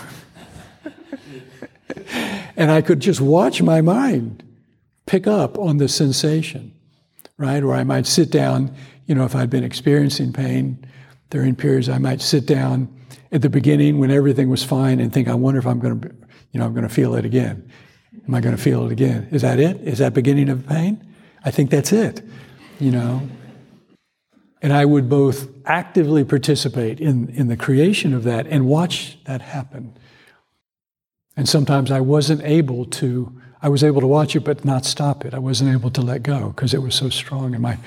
and 2.57 2.71
I 2.71 2.81
could 2.81 2.99
just 2.99 3.21
watch 3.21 3.61
my 3.61 3.81
mind 3.81 4.43
pick 5.05 5.27
up 5.27 5.57
on 5.57 5.77
the 5.77 5.87
sensation, 5.87 6.73
right? 7.37 7.63
Or 7.63 7.73
I 7.73 7.83
might 7.83 8.05
sit 8.05 8.31
down 8.31 8.75
you 9.11 9.15
know, 9.15 9.25
if 9.25 9.35
I'd 9.35 9.49
been 9.49 9.65
experiencing 9.65 10.31
pain 10.31 10.85
during 11.31 11.53
periods, 11.53 11.89
I 11.89 11.97
might 11.97 12.21
sit 12.21 12.45
down 12.45 12.87
at 13.33 13.41
the 13.41 13.49
beginning 13.49 13.99
when 13.99 14.09
everything 14.09 14.49
was 14.49 14.63
fine 14.63 15.01
and 15.01 15.11
think, 15.11 15.27
I 15.27 15.33
wonder 15.33 15.59
if 15.59 15.67
I'm 15.67 15.81
going 15.81 15.99
to, 15.99 16.15
you 16.53 16.61
know, 16.61 16.65
I'm 16.65 16.73
going 16.73 16.87
to 16.87 16.93
feel 16.93 17.15
it 17.15 17.25
again. 17.25 17.69
Am 18.25 18.33
I 18.33 18.39
going 18.39 18.55
to 18.55 18.61
feel 18.61 18.85
it 18.85 18.91
again? 18.93 19.27
Is 19.31 19.41
that 19.41 19.59
it? 19.59 19.81
Is 19.81 19.97
that 19.97 20.13
beginning 20.13 20.47
of 20.47 20.65
pain? 20.65 21.05
I 21.43 21.51
think 21.51 21.71
that's 21.71 21.91
it, 21.91 22.21
you 22.79 22.89
know. 22.89 23.27
And 24.61 24.71
I 24.71 24.85
would 24.85 25.09
both 25.09 25.47
actively 25.65 26.23
participate 26.23 26.99
in, 26.99 27.29
in 27.29 27.47
the 27.47 27.57
creation 27.57 28.13
of 28.13 28.23
that 28.23 28.45
and 28.47 28.67
watch 28.67 29.17
that 29.25 29.41
happen. 29.41 29.97
And 31.35 31.49
sometimes 31.49 31.89
I 31.89 31.99
wasn't 31.99 32.43
able 32.43 32.85
to, 32.85 33.41
I 33.61 33.69
was 33.69 33.83
able 33.83 34.01
to 34.01 34.07
watch 34.07 34.35
it 34.35 34.41
but 34.41 34.63
not 34.63 34.85
stop 34.85 35.25
it. 35.25 35.33
I 35.33 35.39
wasn't 35.39 35.73
able 35.73 35.89
to 35.91 36.01
let 36.01 36.21
go 36.21 36.49
because 36.49 36.73
it 36.73 36.81
was 36.81 36.93
so 36.93 37.09
strong 37.09 37.53
and 37.53 37.63
my 37.63 37.77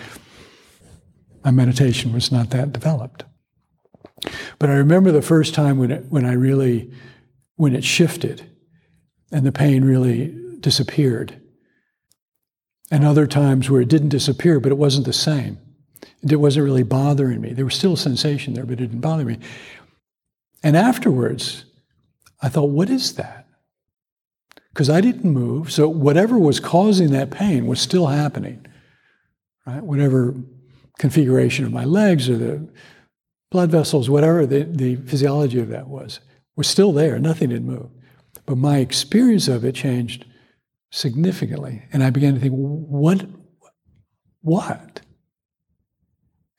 my 1.45 1.51
meditation 1.51 2.13
was 2.13 2.33
not 2.33 2.51
that 2.51 2.73
developed. 2.73 3.25
But 4.59 4.71
I 4.71 4.75
remember 4.75 5.13
the 5.13 5.23
first 5.23 5.55
time 5.55 5.79
when 5.79 5.91
it, 5.91 6.07
when 6.09 6.25
I 6.25 6.33
really, 6.33 6.91
when 7.57 7.77
it 7.77 7.85
shifted 7.85 8.51
and 9.31 9.45
the 9.45 9.53
pain 9.53 9.85
really 9.85 10.35
disappeared. 10.61 11.41
And 12.91 13.05
other 13.05 13.27
times 13.27 13.69
where 13.69 13.83
it 13.83 13.89
didn't 13.89 14.09
disappear, 14.09 14.59
but 14.59 14.73
it 14.73 14.79
wasn't 14.79 15.05
the 15.05 15.13
same. 15.13 15.59
It 16.29 16.37
wasn't 16.37 16.65
really 16.65 16.83
bothering 16.83 17.41
me. 17.41 17.53
There 17.53 17.65
was 17.65 17.75
still 17.75 17.95
a 17.95 17.99
sensation 17.99 18.55
there, 18.55 18.65
but 18.65 18.75
it 18.75 18.77
didn't 18.77 19.01
bother 19.01 19.25
me. 19.25 19.39
And 20.63 20.77
afterwards, 20.77 21.65
I 22.41 22.49
thought, 22.49 22.71
what 22.71 22.91
is 22.91 23.15
that? 23.15 23.47
Because 24.73 24.91
I 24.91 25.01
didn't 25.01 25.31
move, 25.31 25.71
so 25.71 25.89
whatever 25.89 26.39
was 26.39 26.59
causing 26.59 27.13
that 27.13 27.31
pain 27.31 27.67
was 27.67 27.81
still 27.81 28.07
happening. 28.07 28.67
Right? 29.67 29.83
Whatever 29.83 30.35
configuration 30.99 31.65
of 31.65 31.73
my 31.73 31.85
legs 31.85 32.29
or 32.29 32.37
the 32.37 32.69
blood 33.51 33.71
vessels, 33.71 34.11
whatever 34.11 34.47
the, 34.47 34.65
the 34.65 34.97
physiology 34.97 35.61
of 35.61 35.69
that 35.69 35.87
was, 35.89 36.21
was 36.57 36.67
still 36.67 36.93
there. 36.93 37.19
Nothing 37.19 37.51
had 37.51 37.65
moved. 37.65 37.95
But 38.47 38.59
my 38.59 38.79
experience 38.79 39.49
of 39.49 39.65
it 39.65 39.75
changed 39.75 40.27
significantly. 40.91 41.83
And 41.93 42.03
I 42.03 42.11
began 42.11 42.35
to 42.35 42.41
think, 42.41 42.53
what? 42.55 43.27
What? 44.43 45.01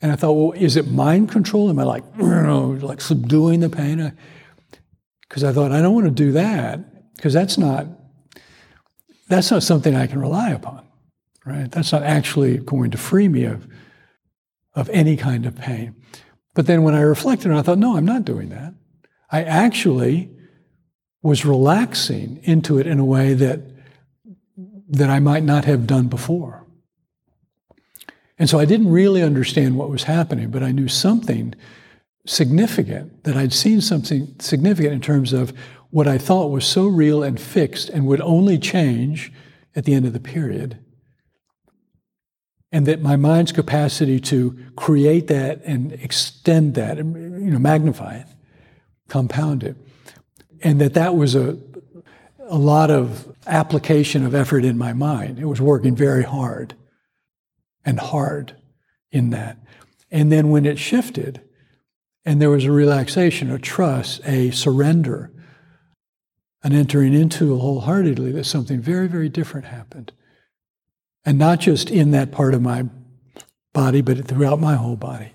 And 0.02 0.12
I 0.12 0.16
thought, 0.16 0.34
well, 0.34 0.52
is 0.52 0.76
it 0.76 0.88
mind 0.88 1.32
control? 1.32 1.70
Am 1.70 1.80
I 1.80 1.84
like, 1.84 2.04
like 2.18 3.02
subduing 3.02 3.62
the 3.62 3.70
pain? 3.70 4.16
Because 5.28 5.44
I 5.44 5.52
thought, 5.52 5.72
I 5.72 5.82
don't 5.82 5.96
want 5.96 6.06
to 6.06 6.12
do 6.12 6.32
that 6.34 7.14
because 7.16 7.34
that's 7.34 7.58
not 7.58 7.88
that's 9.28 9.50
not 9.50 9.64
something 9.64 9.96
I 9.96 10.06
can 10.06 10.20
rely 10.20 10.52
upon, 10.52 10.86
right? 11.46 11.72
That's 11.72 11.92
not 11.92 12.04
actually 12.04 12.58
going 12.60 12.92
to 12.92 12.98
free 12.98 13.28
me 13.28 13.46
of 13.46 13.68
of 14.76 14.90
any 14.90 15.18
kind 15.18 15.46
of 15.46 15.56
pain. 15.56 15.96
But 16.54 16.68
then 16.68 16.84
when 16.84 16.96
I 16.96 17.02
reflected, 17.02 17.52
I 17.52 17.62
thought, 17.62 17.78
no, 17.78 17.98
I'm 17.98 18.06
not 18.06 18.26
doing 18.26 18.50
that. 18.50 18.74
I 19.32 19.44
actually 19.44 20.30
was 21.22 21.46
relaxing 21.46 22.40
into 22.44 22.78
it 22.78 22.86
in 22.86 23.00
a 23.00 23.06
way 23.06 23.34
that, 23.34 23.62
that 24.90 25.10
I 25.10 25.20
might 25.20 25.44
not 25.44 25.66
have 25.66 25.88
done 25.88 26.08
before. 26.08 26.65
And 28.38 28.50
so 28.50 28.60
I 28.60 28.66
didn't 28.66 28.92
really 28.92 29.22
understand 29.22 29.78
what 29.78 29.90
was 29.90 30.04
happening, 30.04 30.50
but 30.50 30.64
I 30.64 30.72
knew 30.72 30.88
something 30.88 31.56
significant, 32.26 33.24
that 33.24 33.38
I'd 33.38 33.54
seen 33.54 33.82
something 33.82 34.36
significant 34.40 34.94
in 34.94 35.02
terms 35.02 35.32
of 35.32 35.54
what 35.92 36.08
I 36.08 36.18
thought 36.18 36.52
was 36.52 36.66
so 36.66 36.88
real 36.88 37.24
and 37.24 37.40
fixed 37.40 37.90
and 37.90 38.08
would 38.08 38.22
only 38.22 38.58
change 38.58 39.32
at 39.76 39.86
the 39.86 39.94
end 39.94 40.06
of 40.06 40.14
the 40.14 40.20
period. 40.20 40.80
And 42.72 42.86
that 42.88 43.02
my 43.02 43.16
mind's 43.16 43.52
capacity 43.52 44.20
to 44.22 44.58
create 44.76 45.28
that 45.28 45.62
and 45.64 45.94
extend 45.94 46.76
that, 46.76 46.98
you 46.98 47.04
know, 47.04 47.60
magnify 47.60 48.16
it, 48.16 48.28
compound 49.08 49.64
it, 49.64 49.78
and 50.62 50.82
that 50.82 50.96
that 50.96 51.16
was 51.16 51.36
a 51.36 51.58
a 52.48 52.58
lot 52.58 52.92
of 52.92 53.36
application 53.48 54.26
of 54.26 54.36
effort 54.36 54.64
in 54.64 54.78
my 54.78 54.94
mind. 54.94 55.40
It 55.40 55.46
was 55.46 55.62
working 55.62 55.96
very 55.96 56.24
hard 56.24 56.76
and 57.86 58.00
hard 58.00 58.56
in 59.12 59.30
that. 59.30 59.58
And 60.12 60.32
then 60.32 60.50
when 60.50 60.66
it 60.66 60.80
shifted, 60.80 61.42
and 62.26 62.42
there 62.42 62.50
was 62.50 62.66
a 62.66 62.72
relaxation, 62.72 63.52
a 63.52 63.60
trust, 63.60 64.22
a 64.26 64.52
surrender, 64.52 65.32
an 66.64 66.74
entering 66.74 67.14
into 67.14 67.58
wholeheartedly 67.58 68.32
that 68.32 68.46
something 68.46 68.82
very, 68.82 69.08
very 69.08 69.30
different 69.30 69.68
happened. 69.68 70.12
And 71.24 71.38
not 71.38 71.60
just 71.60 71.92
in 71.92 72.12
that 72.12 72.32
part 72.32 72.56
of 72.56 72.62
my 72.62 72.86
body, 73.74 74.02
but 74.02 74.26
throughout 74.26 74.60
my 74.60 74.76
whole 74.76 74.96
body. 74.96 75.32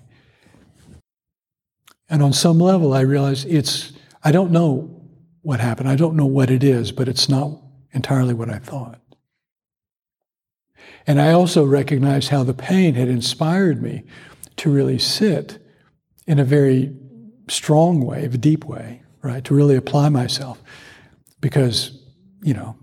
And 2.09 2.21
on 2.21 2.33
some 2.33 2.59
level, 2.59 2.93
I 2.93 3.01
realized 3.01 3.47
it's, 3.47 3.93
I 4.23 4.33
don't 4.33 4.51
know 4.51 5.01
what 5.41 5.61
happened. 5.61 5.87
I 5.87 5.95
don't 5.95 6.17
know 6.17 6.25
what 6.25 6.49
it 6.49 6.63
is, 6.63 6.91
but 6.91 7.07
it's 7.07 7.29
not 7.29 7.51
entirely 7.93 8.33
what 8.33 8.49
I 8.49 8.59
thought. 8.59 8.99
And 11.07 11.19
I 11.19 11.31
also 11.31 11.63
recognized 11.63 12.29
how 12.29 12.43
the 12.43 12.53
pain 12.53 12.95
had 12.95 13.07
inspired 13.07 13.81
me 13.81 14.03
to 14.57 14.71
really 14.71 14.99
sit 14.99 15.57
in 16.27 16.39
a 16.39 16.43
very 16.43 16.95
strong 17.49 18.05
way, 18.05 18.25
a 18.25 18.29
deep 18.29 18.65
way, 18.65 19.01
right? 19.21 19.43
To 19.45 19.55
really 19.55 19.75
apply 19.75 20.09
myself 20.09 20.61
because, 21.41 21.99
you 22.43 22.53
know, 22.53 22.77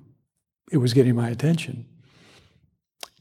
it 0.70 0.78
was 0.78 0.92
getting 0.92 1.14
my 1.14 1.28
attention. 1.28 1.86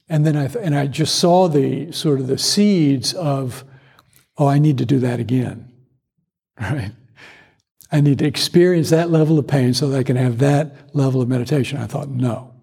And 0.10 0.26
then 0.26 0.36
I, 0.36 0.48
th- 0.48 0.64
and 0.64 0.76
I 0.76 0.88
just 0.88 1.16
saw 1.16 1.48
the 1.48 1.92
sort 1.92 2.20
of 2.20 2.28
the 2.28 2.38
seeds 2.38 3.14
of, 3.14 3.64
oh, 4.38 4.48
I 4.48 4.58
need 4.58 4.78
to 4.80 4.86
do 4.86 5.00
that 5.00 5.20
again, 5.20 5.72
right? 6.60 6.92
I 7.92 8.02
need 8.02 8.20
to 8.20 8.26
experience 8.26 8.90
that 8.90 9.10
level 9.10 9.40
of 9.40 9.48
pain 9.48 9.74
so 9.74 9.90
that 9.90 9.98
I 9.98 10.04
can 10.04 10.18
have 10.18 10.40
that 10.40 10.96
level 10.96 11.22
of 11.22 11.30
meditation. 11.30 11.80
I 11.80 11.88
thought, 11.88 12.10
no, 12.10 12.54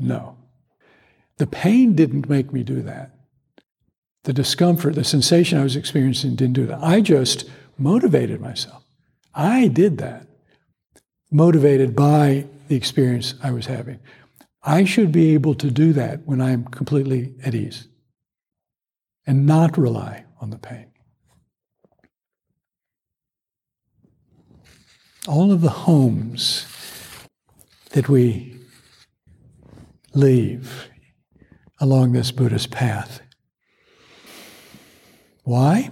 no. 0.00 0.37
The 1.38 1.46
pain 1.46 1.94
didn't 1.94 2.28
make 2.28 2.52
me 2.52 2.62
do 2.62 2.82
that. 2.82 3.14
The 4.24 4.32
discomfort, 4.32 4.94
the 4.94 5.04
sensation 5.04 5.58
I 5.58 5.62
was 5.62 5.76
experiencing 5.76 6.34
didn't 6.34 6.54
do 6.54 6.66
that. 6.66 6.82
I 6.82 7.00
just 7.00 7.48
motivated 7.78 8.40
myself. 8.40 8.84
I 9.34 9.68
did 9.68 9.98
that, 9.98 10.26
motivated 11.30 11.94
by 11.94 12.46
the 12.66 12.76
experience 12.76 13.34
I 13.42 13.52
was 13.52 13.66
having. 13.66 14.00
I 14.62 14.84
should 14.84 15.12
be 15.12 15.32
able 15.34 15.54
to 15.54 15.70
do 15.70 15.92
that 15.92 16.26
when 16.26 16.40
I'm 16.40 16.64
completely 16.64 17.34
at 17.44 17.54
ease 17.54 17.86
and 19.26 19.46
not 19.46 19.78
rely 19.78 20.24
on 20.40 20.50
the 20.50 20.58
pain. 20.58 20.86
All 25.28 25.52
of 25.52 25.60
the 25.60 25.70
homes 25.70 26.66
that 27.90 28.08
we 28.08 28.56
leave 30.14 30.88
along 31.80 32.12
this 32.12 32.30
Buddhist 32.30 32.70
path. 32.70 33.20
Why? 35.44 35.90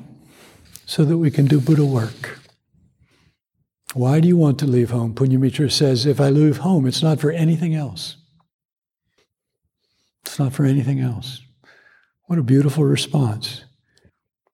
So 0.85 1.05
that 1.05 1.18
we 1.18 1.31
can 1.31 1.46
do 1.46 1.61
Buddha 1.61 1.85
work. 1.85 2.38
Why 3.94 4.20
do 4.20 4.29
you 4.29 4.37
want 4.37 4.59
to 4.59 4.66
leave 4.66 4.90
home? 4.90 5.14
Punyamitra 5.14 5.72
says, 5.72 6.05
if 6.05 6.20
I 6.20 6.29
leave 6.29 6.59
home, 6.59 6.87
it's 6.87 7.03
not 7.03 7.18
for 7.18 7.31
anything 7.31 7.75
else. 7.75 8.16
It's 10.25 10.38
not 10.38 10.53
for 10.53 10.64
anything 10.64 11.01
else. 11.01 11.40
What 12.25 12.38
a 12.38 12.42
beautiful 12.42 12.85
response. 12.85 13.64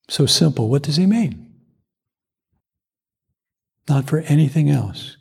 So 0.08 0.26
simple. 0.26 0.68
What 0.68 0.82
does 0.82 0.96
he 0.96 1.06
mean? 1.06 1.54
Not 3.88 4.06
for 4.06 4.20
anything 4.20 4.70
else. 4.70 5.16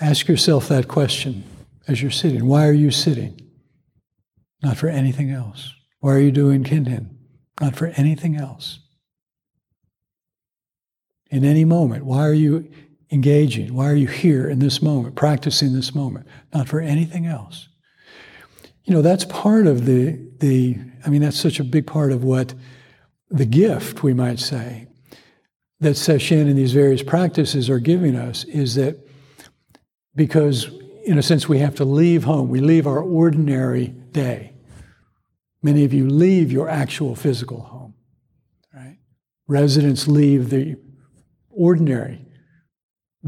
Ask 0.00 0.26
yourself 0.26 0.66
that 0.68 0.88
question 0.88 1.44
as 1.86 2.02
you're 2.02 2.10
sitting. 2.10 2.46
Why 2.46 2.66
are 2.66 2.72
you 2.72 2.90
sitting? 2.90 3.49
Not 4.62 4.76
for 4.76 4.88
anything 4.88 5.30
else. 5.30 5.72
Why 6.00 6.14
are 6.14 6.20
you 6.20 6.30
doing 6.30 6.64
kinhin? 6.64 7.10
Not 7.60 7.76
for 7.76 7.86
anything 7.96 8.36
else. 8.36 8.80
In 11.30 11.44
any 11.44 11.64
moment, 11.64 12.04
why 12.04 12.26
are 12.26 12.34
you 12.34 12.68
engaging? 13.12 13.74
Why 13.74 13.90
are 13.90 13.96
you 13.96 14.08
here 14.08 14.48
in 14.48 14.58
this 14.58 14.82
moment, 14.82 15.14
practicing 15.14 15.72
this 15.72 15.94
moment? 15.94 16.26
Not 16.52 16.68
for 16.68 16.80
anything 16.80 17.26
else. 17.26 17.68
You 18.84 18.94
know, 18.94 19.02
that's 19.02 19.24
part 19.24 19.66
of 19.66 19.86
the, 19.86 20.18
the 20.38 20.78
I 21.04 21.10
mean, 21.10 21.22
that's 21.22 21.38
such 21.38 21.60
a 21.60 21.64
big 21.64 21.86
part 21.86 22.12
of 22.12 22.24
what 22.24 22.54
the 23.28 23.46
gift, 23.46 24.02
we 24.02 24.12
might 24.12 24.40
say, 24.40 24.88
that 25.80 25.96
Sesshin 25.96 26.42
and 26.42 26.58
these 26.58 26.72
various 26.72 27.02
practices 27.02 27.70
are 27.70 27.78
giving 27.78 28.16
us 28.16 28.44
is 28.44 28.74
that 28.74 28.98
because, 30.14 30.70
in 31.04 31.18
a 31.18 31.22
sense, 31.22 31.48
we 31.48 31.58
have 31.58 31.74
to 31.76 31.84
leave 31.84 32.24
home, 32.24 32.48
we 32.48 32.60
leave 32.60 32.86
our 32.86 33.00
ordinary 33.00 33.88
day. 33.88 34.52
Many 35.62 35.84
of 35.84 35.92
you 35.92 36.08
leave 36.08 36.50
your 36.50 36.68
actual 36.68 37.14
physical 37.14 37.60
home, 37.60 37.94
right? 38.74 38.98
Residents 39.46 40.08
leave 40.08 40.50
the 40.50 40.76
ordinary 41.50 42.24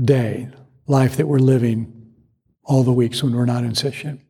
day, 0.00 0.48
life 0.87 1.16
that 1.16 1.26
we're 1.26 1.38
living 1.38 2.12
all 2.64 2.82
the 2.82 2.92
weeks 2.92 3.22
when 3.22 3.35
we're 3.35 3.44
not 3.44 3.64
in 3.64 3.72
Sesshin. 3.72 4.20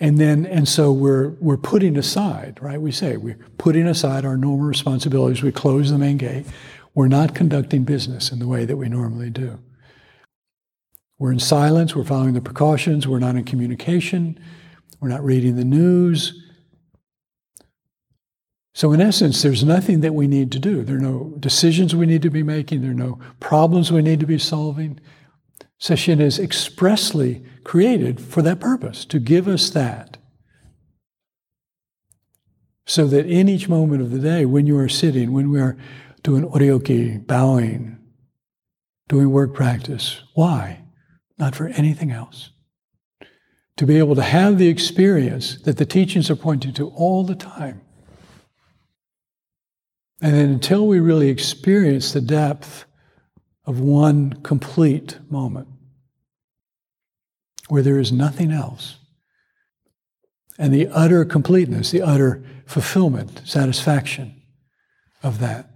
And 0.00 0.18
then, 0.18 0.46
and 0.46 0.66
so 0.66 0.90
we're, 0.90 1.28
we're 1.40 1.56
putting 1.56 1.96
aside, 1.96 2.58
right? 2.60 2.80
We 2.80 2.90
say 2.90 3.16
we're 3.16 3.38
putting 3.58 3.86
aside 3.86 4.24
our 4.24 4.36
normal 4.36 4.66
responsibilities. 4.66 5.42
We 5.42 5.52
close 5.52 5.90
the 5.92 5.98
main 5.98 6.16
gate. 6.16 6.46
We're 6.94 7.08
not 7.08 7.34
conducting 7.34 7.84
business 7.84 8.32
in 8.32 8.38
the 8.38 8.48
way 8.48 8.64
that 8.64 8.76
we 8.76 8.88
normally 8.88 9.30
do. 9.30 9.60
We're 11.22 11.30
in 11.30 11.38
silence. 11.38 11.94
We're 11.94 12.02
following 12.02 12.34
the 12.34 12.40
precautions. 12.40 13.06
We're 13.06 13.20
not 13.20 13.36
in 13.36 13.44
communication. 13.44 14.40
We're 14.98 15.08
not 15.08 15.22
reading 15.22 15.54
the 15.54 15.64
news. 15.64 16.36
So, 18.74 18.92
in 18.92 19.00
essence, 19.00 19.40
there's 19.40 19.62
nothing 19.62 20.00
that 20.00 20.16
we 20.16 20.26
need 20.26 20.50
to 20.50 20.58
do. 20.58 20.82
There 20.82 20.96
are 20.96 21.00
no 21.00 21.32
decisions 21.38 21.94
we 21.94 22.06
need 22.06 22.22
to 22.22 22.30
be 22.30 22.42
making. 22.42 22.82
There 22.82 22.90
are 22.90 22.94
no 22.94 23.20
problems 23.38 23.92
we 23.92 24.02
need 24.02 24.18
to 24.18 24.26
be 24.26 24.36
solving. 24.36 24.98
Sesshin 25.80 26.20
is 26.20 26.40
expressly 26.40 27.44
created 27.62 28.20
for 28.20 28.42
that 28.42 28.58
purpose, 28.58 29.04
to 29.04 29.20
give 29.20 29.46
us 29.46 29.70
that. 29.70 30.16
So 32.84 33.06
that 33.06 33.26
in 33.26 33.48
each 33.48 33.68
moment 33.68 34.02
of 34.02 34.10
the 34.10 34.18
day, 34.18 34.44
when 34.44 34.66
you 34.66 34.76
are 34.76 34.88
sitting, 34.88 35.32
when 35.32 35.50
we 35.50 35.60
are 35.60 35.76
doing 36.24 36.42
oryoki, 36.42 37.24
bowing, 37.24 37.96
doing 39.06 39.30
work 39.30 39.54
practice, 39.54 40.20
why? 40.34 40.81
Not 41.38 41.54
for 41.54 41.68
anything 41.68 42.10
else. 42.10 42.50
To 43.76 43.86
be 43.86 43.98
able 43.98 44.14
to 44.14 44.22
have 44.22 44.58
the 44.58 44.68
experience 44.68 45.60
that 45.62 45.78
the 45.78 45.86
teachings 45.86 46.30
are 46.30 46.36
pointing 46.36 46.72
to 46.74 46.88
all 46.88 47.24
the 47.24 47.34
time. 47.34 47.80
And 50.20 50.34
then 50.34 50.50
until 50.50 50.86
we 50.86 51.00
really 51.00 51.28
experience 51.28 52.12
the 52.12 52.20
depth 52.20 52.84
of 53.64 53.80
one 53.80 54.34
complete 54.42 55.18
moment 55.30 55.68
where 57.68 57.82
there 57.82 57.98
is 57.98 58.12
nothing 58.12 58.52
else. 58.52 58.98
And 60.58 60.72
the 60.72 60.88
utter 60.88 61.24
completeness, 61.24 61.90
the 61.90 62.02
utter 62.02 62.44
fulfillment, 62.66 63.42
satisfaction 63.44 64.42
of 65.22 65.38
that. 65.40 65.70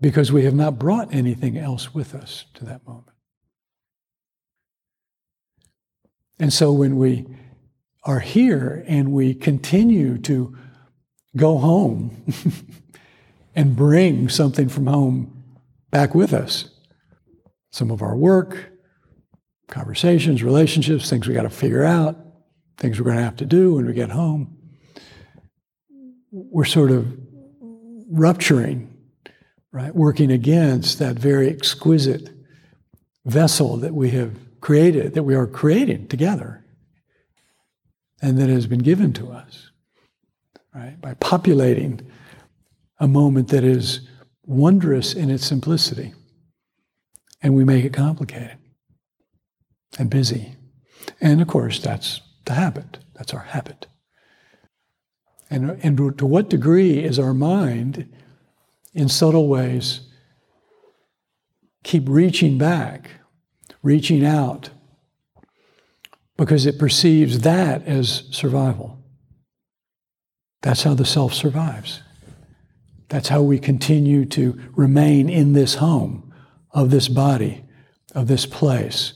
Because 0.00 0.32
we 0.32 0.44
have 0.44 0.54
not 0.54 0.78
brought 0.78 1.12
anything 1.12 1.58
else 1.58 1.94
with 1.94 2.14
us 2.14 2.46
to 2.54 2.64
that 2.64 2.86
moment. 2.86 3.11
And 6.42 6.52
so 6.52 6.72
when 6.72 6.96
we 6.96 7.24
are 8.02 8.18
here 8.18 8.84
and 8.88 9.12
we 9.12 9.32
continue 9.32 10.18
to 10.22 10.58
go 11.36 11.56
home 11.56 12.24
and 13.54 13.76
bring 13.76 14.28
something 14.28 14.68
from 14.68 14.88
home 14.88 15.44
back 15.92 16.16
with 16.16 16.32
us. 16.32 16.68
Some 17.70 17.92
of 17.92 18.02
our 18.02 18.16
work, 18.16 18.72
conversations, 19.68 20.42
relationships, 20.42 21.08
things 21.08 21.28
we 21.28 21.34
got 21.34 21.42
to 21.42 21.48
figure 21.48 21.84
out, 21.84 22.16
things 22.76 22.98
we're 22.98 23.04
going 23.04 23.18
to 23.18 23.22
have 23.22 23.36
to 23.36 23.46
do 23.46 23.74
when 23.74 23.86
we 23.86 23.92
get 23.92 24.10
home. 24.10 24.58
We're 26.32 26.64
sort 26.64 26.90
of 26.90 27.06
rupturing, 28.10 28.92
right? 29.70 29.94
Working 29.94 30.32
against 30.32 30.98
that 30.98 31.14
very 31.14 31.48
exquisite 31.48 32.30
vessel 33.24 33.76
that 33.76 33.94
we 33.94 34.10
have 34.10 34.36
created, 34.62 35.12
that 35.12 35.24
we 35.24 35.34
are 35.34 35.46
creating 35.46 36.08
together, 36.08 36.64
and 38.22 38.38
that 38.38 38.48
has 38.48 38.66
been 38.66 38.78
given 38.78 39.12
to 39.12 39.30
us, 39.30 39.70
right? 40.74 40.98
By 40.98 41.12
populating 41.14 42.00
a 42.98 43.08
moment 43.08 43.48
that 43.48 43.64
is 43.64 44.08
wondrous 44.46 45.12
in 45.12 45.28
its 45.28 45.44
simplicity. 45.44 46.14
And 47.42 47.54
we 47.54 47.64
make 47.64 47.84
it 47.84 47.92
complicated 47.92 48.56
and 49.98 50.08
busy. 50.08 50.54
And 51.20 51.42
of 51.42 51.48
course, 51.48 51.80
that's 51.80 52.20
the 52.44 52.54
habit. 52.54 52.98
That's 53.14 53.34
our 53.34 53.42
habit. 53.42 53.88
And, 55.50 55.78
and 55.82 56.18
to 56.18 56.24
what 56.24 56.48
degree 56.48 57.02
is 57.02 57.18
our 57.18 57.34
mind, 57.34 58.08
in 58.94 59.08
subtle 59.08 59.48
ways, 59.48 60.08
keep 61.82 62.04
reaching 62.06 62.58
back, 62.58 63.10
reaching 63.82 64.24
out, 64.24 64.70
because 66.36 66.66
it 66.66 66.78
perceives 66.78 67.40
that 67.40 67.86
as 67.86 68.24
survival? 68.30 68.98
That's 70.62 70.82
how 70.84 70.94
the 70.94 71.04
self 71.04 71.34
survives. 71.34 72.02
That's 73.08 73.28
how 73.28 73.42
we 73.42 73.58
continue 73.58 74.24
to 74.26 74.58
remain 74.74 75.28
in 75.28 75.52
this 75.52 75.74
home 75.74 76.32
of 76.70 76.90
this 76.90 77.08
body, 77.08 77.64
of 78.14 78.26
this 78.26 78.46
place, 78.46 79.12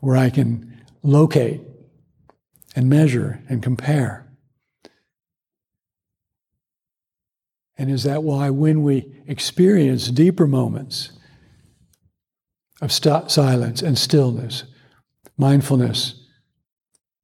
where 0.00 0.16
I 0.16 0.30
can 0.30 0.82
locate 1.02 1.60
and 2.74 2.88
measure 2.88 3.42
and 3.48 3.62
compare. 3.62 4.26
And 7.76 7.90
is 7.90 8.04
that 8.04 8.22
why, 8.22 8.50
when 8.50 8.82
we 8.82 9.12
experience 9.26 10.08
deeper 10.08 10.46
moments 10.46 11.12
of 12.80 12.92
st- 12.92 13.30
silence 13.30 13.82
and 13.82 13.98
stillness, 13.98 14.64
mindfulness 15.36 16.14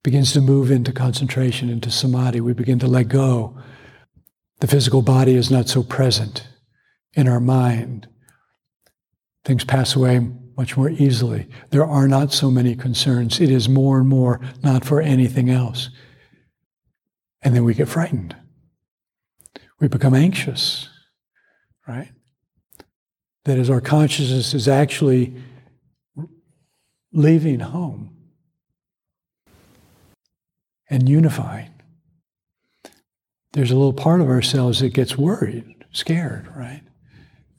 begins 0.03 0.33
to 0.33 0.41
move 0.41 0.69
into 0.69 0.91
concentration, 0.91 1.69
into 1.69 1.89
samadhi, 1.89 2.41
we 2.41 2.53
begin 2.53 2.79
to 2.79 2.87
let 2.87 3.07
go 3.07 3.57
the 4.59 4.67
physical 4.67 5.01
body 5.01 5.35
is 5.35 5.51
not 5.51 5.67
so 5.67 5.83
present 5.83 6.47
in 7.13 7.27
our 7.27 7.39
mind. 7.39 8.07
Things 9.43 9.65
pass 9.65 9.95
away 9.95 10.27
much 10.57 10.77
more 10.77 10.89
easily. 10.89 11.47
There 11.71 11.85
are 11.85 12.07
not 12.07 12.31
so 12.31 12.49
many 12.49 12.75
concerns. 12.75 13.41
It 13.41 13.51
is 13.51 13.67
more 13.67 13.99
and 13.99 14.07
more 14.07 14.39
not 14.63 14.85
for 14.85 15.01
anything 15.01 15.49
else. 15.49 15.89
And 17.41 17.53
then 17.53 17.63
we 17.63 17.73
get 17.73 17.89
frightened. 17.89 18.35
We 19.79 19.87
become 19.87 20.15
anxious, 20.15 20.89
right? 21.87 22.11
That 23.45 23.57
as 23.57 23.69
our 23.69 23.81
consciousness 23.81 24.53
is 24.53 24.67
actually 24.67 25.35
leaving 27.11 27.61
home 27.61 28.15
and 30.89 31.07
unifying, 31.07 31.71
there's 33.53 33.71
a 33.71 33.75
little 33.75 33.93
part 33.93 34.19
of 34.19 34.27
ourselves 34.27 34.81
that 34.81 34.93
gets 34.93 35.17
worried, 35.17 35.85
scared, 35.91 36.47
right? 36.55 36.81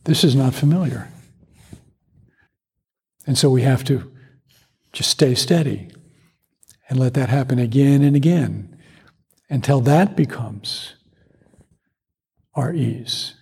This 0.04 0.22
is 0.22 0.36
not 0.36 0.54
familiar. 0.54 1.08
And 3.26 3.38
so 3.38 3.50
we 3.50 3.62
have 3.62 3.82
to 3.84 4.12
just 4.92 5.10
stay 5.10 5.34
steady 5.34 5.90
and 6.88 6.98
let 6.98 7.14
that 7.14 7.28
happen 7.28 7.58
again 7.58 8.02
and 8.02 8.14
again 8.14 8.78
until 9.50 9.80
that 9.80 10.16
becomes 10.16 10.94
our 12.54 12.72
ease. 12.72 13.34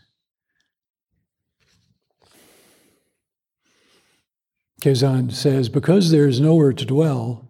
Kazan 4.85 5.31
says, 5.31 5.71
because 5.71 6.11
there 6.11 6.29
is 6.29 6.41
nowhere 6.41 6.75
to 6.75 6.85
dwell, 6.85 7.49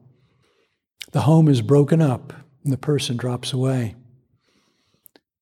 the 1.10 1.22
home 1.22 1.48
is 1.48 1.62
broken 1.62 2.00
up 2.00 2.32
and 2.62 2.72
the 2.72 2.78
person 2.78 3.16
drops 3.16 3.52
away. 3.52 3.96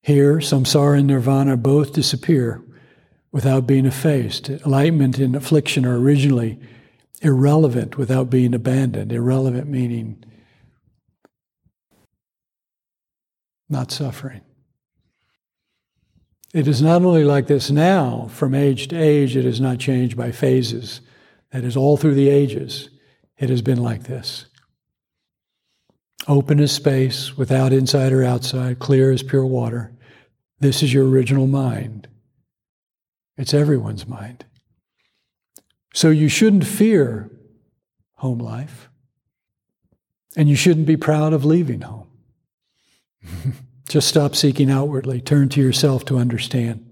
Here, 0.00 0.38
samsara 0.38 1.00
and 1.00 1.06
nirvana 1.06 1.58
both 1.58 1.92
disappear 1.92 2.62
without 3.30 3.66
being 3.66 3.84
effaced. 3.84 4.48
Enlightenment 4.48 5.18
and 5.18 5.36
affliction 5.36 5.84
are 5.84 5.98
originally 5.98 6.58
irrelevant 7.20 7.98
without 7.98 8.30
being 8.30 8.54
abandoned. 8.54 9.12
Irrelevant 9.12 9.68
meaning 9.68 10.24
not 13.68 13.90
suffering. 13.90 14.40
It 16.54 16.66
is 16.66 16.80
not 16.80 17.02
only 17.02 17.24
like 17.24 17.48
this 17.48 17.70
now, 17.70 18.28
from 18.30 18.54
age 18.54 18.88
to 18.88 18.96
age, 18.96 19.36
it 19.36 19.44
is 19.44 19.60
not 19.60 19.78
changed 19.78 20.16
by 20.16 20.32
phases. 20.32 21.02
That 21.52 21.64
is, 21.64 21.76
all 21.76 21.96
through 21.96 22.14
the 22.14 22.30
ages, 22.30 22.88
it 23.38 23.50
has 23.50 23.62
been 23.62 23.82
like 23.82 24.04
this. 24.04 24.46
Open 26.28 26.60
as 26.60 26.72
space, 26.72 27.36
without 27.36 27.72
inside 27.72 28.12
or 28.12 28.24
outside, 28.24 28.78
clear 28.78 29.10
as 29.10 29.22
pure 29.22 29.44
water. 29.44 29.92
This 30.60 30.82
is 30.82 30.94
your 30.94 31.08
original 31.08 31.46
mind. 31.46 32.08
It's 33.36 33.52
everyone's 33.52 34.06
mind. 34.06 34.44
So 35.94 36.10
you 36.10 36.28
shouldn't 36.28 36.64
fear 36.64 37.30
home 38.16 38.38
life, 38.38 38.88
and 40.36 40.48
you 40.48 40.56
shouldn't 40.56 40.86
be 40.86 40.96
proud 40.96 41.32
of 41.32 41.44
leaving 41.44 41.80
home. 41.82 42.06
Just 43.88 44.08
stop 44.08 44.34
seeking 44.34 44.70
outwardly, 44.70 45.20
turn 45.20 45.48
to 45.50 45.60
yourself 45.60 46.04
to 46.06 46.16
understand. 46.16 46.88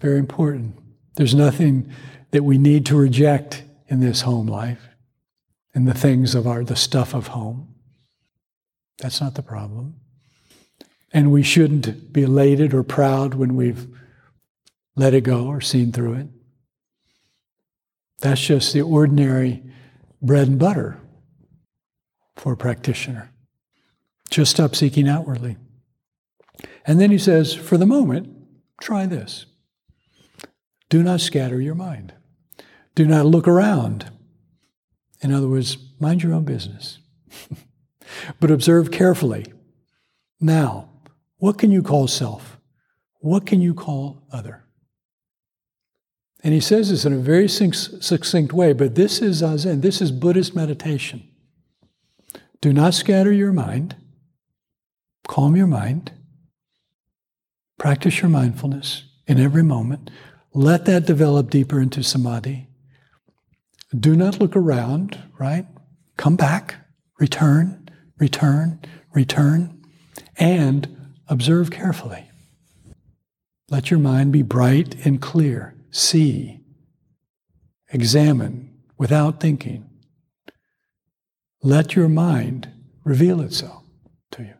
Very 0.00 0.18
important. 0.18 0.78
There's 1.16 1.34
nothing 1.34 1.92
that 2.32 2.42
we 2.42 2.58
need 2.58 2.84
to 2.86 2.96
reject 2.96 3.62
in 3.88 4.00
this 4.00 4.22
home 4.22 4.46
life, 4.46 4.88
in 5.74 5.84
the 5.84 5.94
things 5.94 6.34
of 6.34 6.46
our, 6.46 6.64
the 6.64 6.76
stuff 6.76 7.14
of 7.14 7.28
home. 7.28 7.74
That's 8.98 9.20
not 9.20 9.34
the 9.34 9.42
problem. 9.42 9.94
And 11.12 11.30
we 11.30 11.42
shouldn't 11.42 12.12
be 12.12 12.22
elated 12.22 12.74
or 12.74 12.82
proud 12.82 13.34
when 13.34 13.54
we've 13.54 13.86
let 14.96 15.14
it 15.14 15.22
go 15.22 15.46
or 15.46 15.60
seen 15.60 15.92
through 15.92 16.14
it. 16.14 16.26
That's 18.20 18.40
just 18.40 18.72
the 18.72 18.82
ordinary 18.82 19.62
bread 20.22 20.48
and 20.48 20.58
butter 20.58 20.98
for 22.36 22.52
a 22.52 22.56
practitioner. 22.56 23.30
Just 24.30 24.52
stop 24.52 24.74
seeking 24.74 25.08
outwardly. 25.08 25.56
And 26.86 27.00
then 27.00 27.10
he 27.10 27.18
says, 27.18 27.54
for 27.54 27.76
the 27.76 27.86
moment, 27.86 28.34
try 28.80 29.06
this. 29.06 29.46
Do 30.88 31.02
not 31.02 31.20
scatter 31.20 31.60
your 31.60 31.74
mind. 31.74 32.14
Do 32.94 33.06
not 33.06 33.26
look 33.26 33.48
around. 33.48 34.10
In 35.20 35.32
other 35.32 35.48
words, 35.48 35.78
mind 35.98 36.22
your 36.22 36.34
own 36.34 36.44
business. 36.44 36.98
but 38.40 38.50
observe 38.50 38.90
carefully. 38.90 39.52
Now, 40.40 40.90
what 41.38 41.58
can 41.58 41.70
you 41.70 41.82
call 41.82 42.08
self? 42.08 42.58
What 43.20 43.46
can 43.46 43.60
you 43.60 43.74
call 43.74 44.26
other? 44.32 44.64
And 46.42 46.52
he 46.52 46.60
says 46.60 46.90
this 46.90 47.04
in 47.04 47.12
a 47.12 47.18
very 47.18 47.48
succinct 47.48 48.52
way, 48.52 48.72
but 48.72 48.96
this 48.96 49.22
is 49.22 49.42
Zazen, 49.42 49.80
this 49.80 50.00
is 50.00 50.10
Buddhist 50.10 50.56
meditation. 50.56 51.28
Do 52.60 52.72
not 52.72 52.94
scatter 52.94 53.32
your 53.32 53.52
mind, 53.52 53.94
calm 55.28 55.54
your 55.54 55.68
mind, 55.68 56.12
practice 57.78 58.20
your 58.20 58.28
mindfulness 58.28 59.04
in 59.26 59.38
every 59.38 59.62
moment, 59.62 60.10
let 60.52 60.84
that 60.86 61.06
develop 61.06 61.48
deeper 61.48 61.80
into 61.80 62.02
samadhi. 62.02 62.68
Do 63.98 64.16
not 64.16 64.40
look 64.40 64.56
around, 64.56 65.18
right? 65.38 65.66
Come 66.16 66.36
back, 66.36 66.76
return, 67.18 67.88
return, 68.18 68.80
return, 69.12 69.82
and 70.36 71.12
observe 71.28 71.70
carefully. 71.70 72.30
Let 73.68 73.90
your 73.90 74.00
mind 74.00 74.32
be 74.32 74.42
bright 74.42 75.06
and 75.06 75.20
clear 75.20 75.74
see, 75.90 76.60
examine 77.92 78.82
without 78.98 79.40
thinking. 79.40 79.88
Let 81.62 81.94
your 81.94 82.08
mind 82.08 82.70
reveal 83.04 83.40
itself 83.40 83.84
to 84.32 84.42
you. 84.42 84.54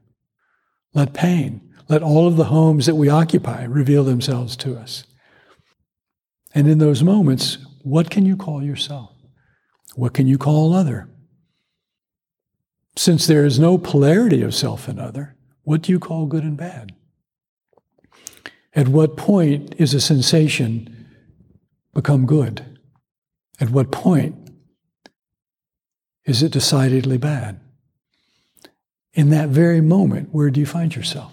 Let 0.95 1.15
pain, 1.15 1.73
let 1.89 2.03
all 2.03 2.29
of 2.29 2.37
the 2.37 2.45
homes 2.45 2.87
that 2.87 2.95
we 2.95 3.09
occupy 3.09 3.65
reveal 3.65 4.05
themselves 4.05 4.57
to 4.59 4.77
us. 4.77 5.05
And 6.55 6.69
in 6.69 6.79
those 6.79 7.03
moments, 7.03 7.59
what 7.83 8.11
can 8.11 8.27
you 8.27 8.37
call 8.37 8.63
yourself? 8.63 9.12
What 9.95 10.15
can 10.15 10.27
you 10.27 10.39
call 10.39 10.75
other? 10.75 11.09
Since 12.97 13.27
there 13.27 13.45
is 13.45 13.59
no 13.59 13.79
polarity 13.79 14.43
of 14.43 14.55
self 14.55 14.89
and 14.89 14.99
other, 15.01 15.37
what 15.63 15.83
do 15.83 15.93
you 15.93 15.99
call 15.99 16.27
good 16.27 16.45
and 16.45 16.57
bad? 16.57 16.93
At 18.75 18.89
what 18.89 19.17
point 19.17 19.75
is 19.79 19.95
a 19.95 20.01
sensation 20.01 21.09
become 21.95 22.27
good? 22.27 22.79
At 23.61 23.71
what 23.71 23.93
point 23.93 24.51
is 26.25 26.43
it 26.43 26.53
decidedly 26.53 27.19
bad? 27.19 27.61
In 29.15 29.29
that 29.31 29.51
very 29.51 29.81
moment, 29.81 30.31
where 30.33 30.51
do 30.51 30.59
you 30.59 30.67
find 30.67 30.95
yourself? 30.95 31.33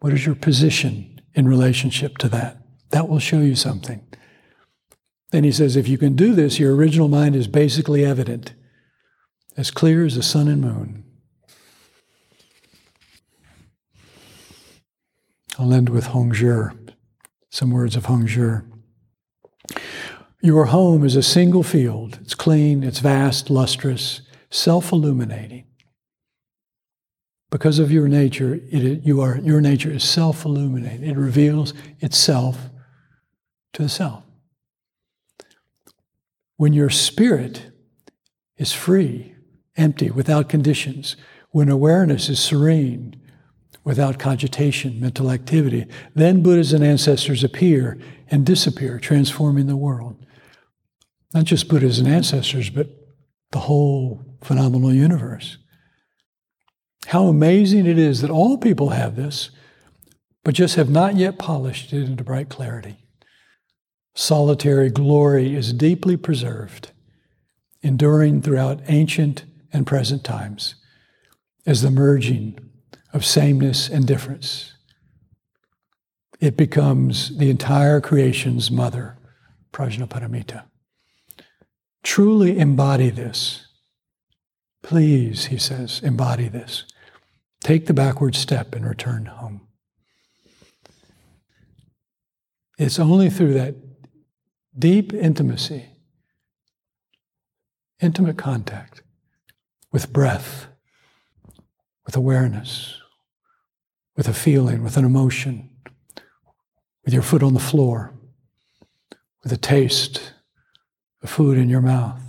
What 0.00 0.12
is 0.12 0.24
your 0.24 0.34
position 0.34 1.20
in 1.34 1.46
relationship 1.46 2.18
to 2.18 2.28
that? 2.30 2.58
That 2.90 3.08
will 3.08 3.18
show 3.18 3.40
you 3.40 3.54
something. 3.54 4.02
Then 5.32 5.44
he 5.44 5.50
says, 5.50 5.76
if 5.76 5.88
you 5.88 5.96
can 5.96 6.14
do 6.14 6.34
this, 6.34 6.60
your 6.60 6.76
original 6.76 7.08
mind 7.08 7.34
is 7.34 7.48
basically 7.48 8.04
evident, 8.04 8.52
as 9.56 9.70
clear 9.70 10.04
as 10.04 10.14
the 10.14 10.22
sun 10.22 10.46
and 10.46 10.60
moon. 10.60 11.04
I'll 15.58 15.72
end 15.72 15.88
with 15.88 16.08
Hongzhi, 16.08 16.94
some 17.50 17.70
words 17.70 17.96
of 17.96 18.04
Hongzhi. 18.04 18.62
Your 20.42 20.66
home 20.66 21.02
is 21.02 21.16
a 21.16 21.22
single 21.22 21.62
field. 21.62 22.18
It's 22.20 22.34
clean, 22.34 22.82
it's 22.82 22.98
vast, 22.98 23.48
lustrous, 23.48 24.20
self 24.50 24.92
illuminating. 24.92 25.64
Because 27.50 27.78
of 27.78 27.90
your 27.90 28.08
nature, 28.08 28.60
it, 28.70 29.02
you 29.02 29.22
are, 29.22 29.38
your 29.38 29.62
nature 29.62 29.90
is 29.90 30.04
self 30.04 30.44
illuminating. 30.44 31.08
It 31.08 31.16
reveals 31.16 31.72
itself 32.00 32.68
to 33.72 33.82
the 33.82 33.88
self. 33.88 34.24
When 36.56 36.72
your 36.72 36.90
spirit 36.90 37.66
is 38.56 38.72
free, 38.72 39.34
empty, 39.76 40.10
without 40.10 40.48
conditions, 40.48 41.16
when 41.50 41.68
awareness 41.68 42.28
is 42.28 42.38
serene, 42.38 43.20
without 43.84 44.18
cogitation, 44.18 45.00
mental 45.00 45.30
activity, 45.30 45.86
then 46.14 46.42
Buddhas 46.42 46.72
and 46.72 46.84
ancestors 46.84 47.42
appear 47.42 47.98
and 48.30 48.46
disappear, 48.46 48.98
transforming 48.98 49.66
the 49.66 49.76
world 49.76 50.22
not 51.34 51.44
just 51.44 51.68
Buddhas 51.68 51.98
and 51.98 52.08
ancestors, 52.08 52.70
but 52.70 52.88
the 53.52 53.60
whole 53.60 54.24
phenomenal 54.42 54.92
universe. 54.92 55.58
How 57.06 57.24
amazing 57.24 57.86
it 57.86 57.98
is 57.98 58.20
that 58.20 58.30
all 58.30 58.58
people 58.58 58.90
have 58.90 59.16
this, 59.16 59.50
but 60.44 60.54
just 60.54 60.76
have 60.76 60.90
not 60.90 61.16
yet 61.16 61.38
polished 61.38 61.92
it 61.92 62.04
into 62.04 62.24
bright 62.24 62.48
clarity. 62.48 63.01
Solitary 64.14 64.90
glory 64.90 65.54
is 65.54 65.72
deeply 65.72 66.16
preserved, 66.16 66.90
enduring 67.82 68.42
throughout 68.42 68.80
ancient 68.88 69.44
and 69.72 69.86
present 69.86 70.22
times 70.22 70.74
as 71.66 71.82
the 71.82 71.90
merging 71.90 72.58
of 73.12 73.24
sameness 73.24 73.88
and 73.88 74.06
difference. 74.06 74.74
It 76.40 76.56
becomes 76.56 77.38
the 77.38 77.50
entire 77.50 78.00
creation's 78.00 78.70
mother, 78.70 79.16
Prajnaparamita 79.72 80.64
truly 82.02 82.58
embody 82.58 83.10
this. 83.10 83.66
Please, 84.82 85.46
he 85.46 85.58
says, 85.58 86.00
embody 86.02 86.48
this. 86.48 86.84
Take 87.60 87.86
the 87.86 87.94
backward 87.94 88.34
step 88.34 88.74
and 88.74 88.86
return 88.86 89.26
home. 89.26 89.68
It's 92.78 92.98
only 92.98 93.30
through 93.30 93.54
that 93.54 93.76
deep 94.78 95.12
intimacy, 95.12 95.86
intimate 98.00 98.38
contact 98.38 99.02
with 99.90 100.12
breath, 100.12 100.66
with 102.06 102.16
awareness, 102.16 102.98
with 104.16 104.28
a 104.28 104.34
feeling, 104.34 104.82
with 104.82 104.96
an 104.96 105.04
emotion, 105.04 105.70
with 107.04 107.12
your 107.12 107.22
foot 107.22 107.42
on 107.42 107.54
the 107.54 107.60
floor, 107.60 108.12
with 109.42 109.52
a 109.52 109.56
taste 109.56 110.32
of 111.22 111.30
food 111.30 111.58
in 111.58 111.68
your 111.68 111.82
mouth, 111.82 112.22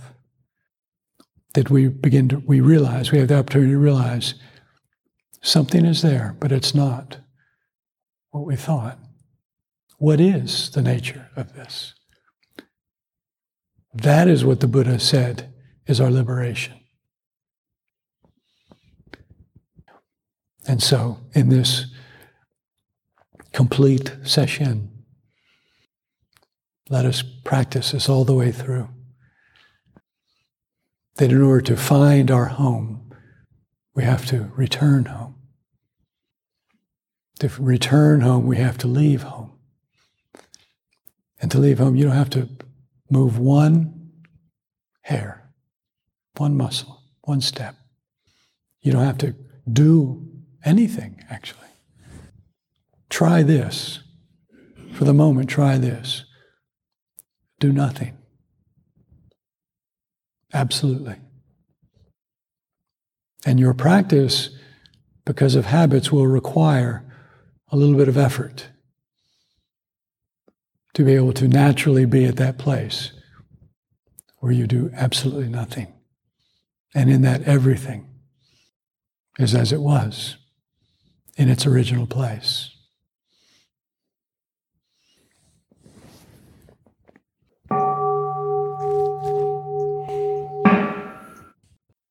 that 1.54 1.70
we 1.70 1.88
begin 1.88 2.28
to, 2.28 2.38
we 2.46 2.60
realize, 2.60 3.10
we 3.10 3.18
have 3.18 3.28
the 3.28 3.38
opportunity 3.38 3.72
to 3.72 3.78
realize 3.78 4.34
something 5.40 5.84
is 5.84 6.02
there, 6.02 6.36
but 6.40 6.52
it's 6.52 6.74
not 6.74 7.18
what 8.30 8.44
we 8.44 8.56
thought. 8.56 8.98
What 9.98 10.20
is 10.20 10.70
the 10.70 10.82
nature 10.82 11.30
of 11.36 11.54
this? 11.54 11.94
That 13.94 14.26
is 14.26 14.44
what 14.44 14.60
the 14.60 14.66
Buddha 14.66 14.98
said 14.98 15.54
is 15.86 16.00
our 16.00 16.10
liberation. 16.10 16.74
And 20.66 20.82
so, 20.82 21.18
in 21.32 21.50
this 21.50 21.86
complete 23.52 24.16
session, 24.24 25.04
let 26.88 27.04
us 27.04 27.22
practice 27.22 27.92
this 27.92 28.08
all 28.08 28.24
the 28.24 28.34
way 28.34 28.50
through. 28.50 28.88
That 31.16 31.30
in 31.30 31.42
order 31.42 31.60
to 31.62 31.76
find 31.76 32.30
our 32.30 32.46
home, 32.46 33.14
we 33.94 34.02
have 34.02 34.26
to 34.26 34.50
return 34.56 35.04
home. 35.04 35.36
To 37.40 37.50
return 37.58 38.22
home, 38.22 38.46
we 38.46 38.56
have 38.56 38.78
to 38.78 38.88
leave 38.88 39.22
home. 39.22 39.52
And 41.40 41.50
to 41.50 41.58
leave 41.58 41.78
home, 41.78 41.94
you 41.94 42.04
don't 42.04 42.16
have 42.16 42.30
to 42.30 42.48
move 43.14 43.38
one 43.38 44.10
hair, 45.02 45.48
one 46.36 46.56
muscle, 46.56 47.00
one 47.22 47.40
step. 47.40 47.76
You 48.82 48.92
don't 48.92 49.04
have 49.04 49.18
to 49.18 49.36
do 49.72 50.28
anything, 50.64 51.24
actually. 51.30 51.60
Try 53.08 53.42
this. 53.42 54.00
For 54.92 55.04
the 55.04 55.14
moment, 55.14 55.48
try 55.48 55.78
this. 55.78 56.24
Do 57.60 57.72
nothing. 57.72 58.18
Absolutely. 60.52 61.16
And 63.46 63.60
your 63.60 63.74
practice, 63.74 64.50
because 65.24 65.54
of 65.54 65.66
habits, 65.66 66.10
will 66.10 66.26
require 66.26 67.04
a 67.68 67.76
little 67.76 67.96
bit 67.96 68.08
of 68.08 68.16
effort 68.16 68.68
to 70.94 71.04
be 71.04 71.14
able 71.14 71.32
to 71.34 71.48
naturally 71.48 72.06
be 72.06 72.24
at 72.24 72.36
that 72.36 72.58
place 72.58 73.12
where 74.38 74.52
you 74.52 74.66
do 74.66 74.90
absolutely 74.94 75.48
nothing. 75.48 75.92
And 76.94 77.10
in 77.10 77.22
that, 77.22 77.42
everything 77.42 78.08
is 79.38 79.54
as 79.54 79.72
it 79.72 79.80
was 79.80 80.36
in 81.36 81.48
its 81.48 81.66
original 81.66 82.06
place. 82.06 82.70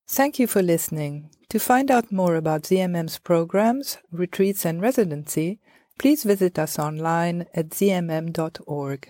Thank 0.09 0.37
you 0.37 0.45
for 0.45 0.61
listening. 0.61 1.31
To 1.49 1.59
find 1.59 1.89
out 1.89 2.11
more 2.11 2.35
about 2.35 2.63
ZMM's 2.63 3.19
programs, 3.19 3.97
retreats, 4.11 4.65
and 4.65 4.81
residency, 4.81 5.59
please 5.97 6.23
visit 6.23 6.59
us 6.59 6.79
online 6.79 7.45
at 7.53 7.69
zmm.org. 7.69 9.09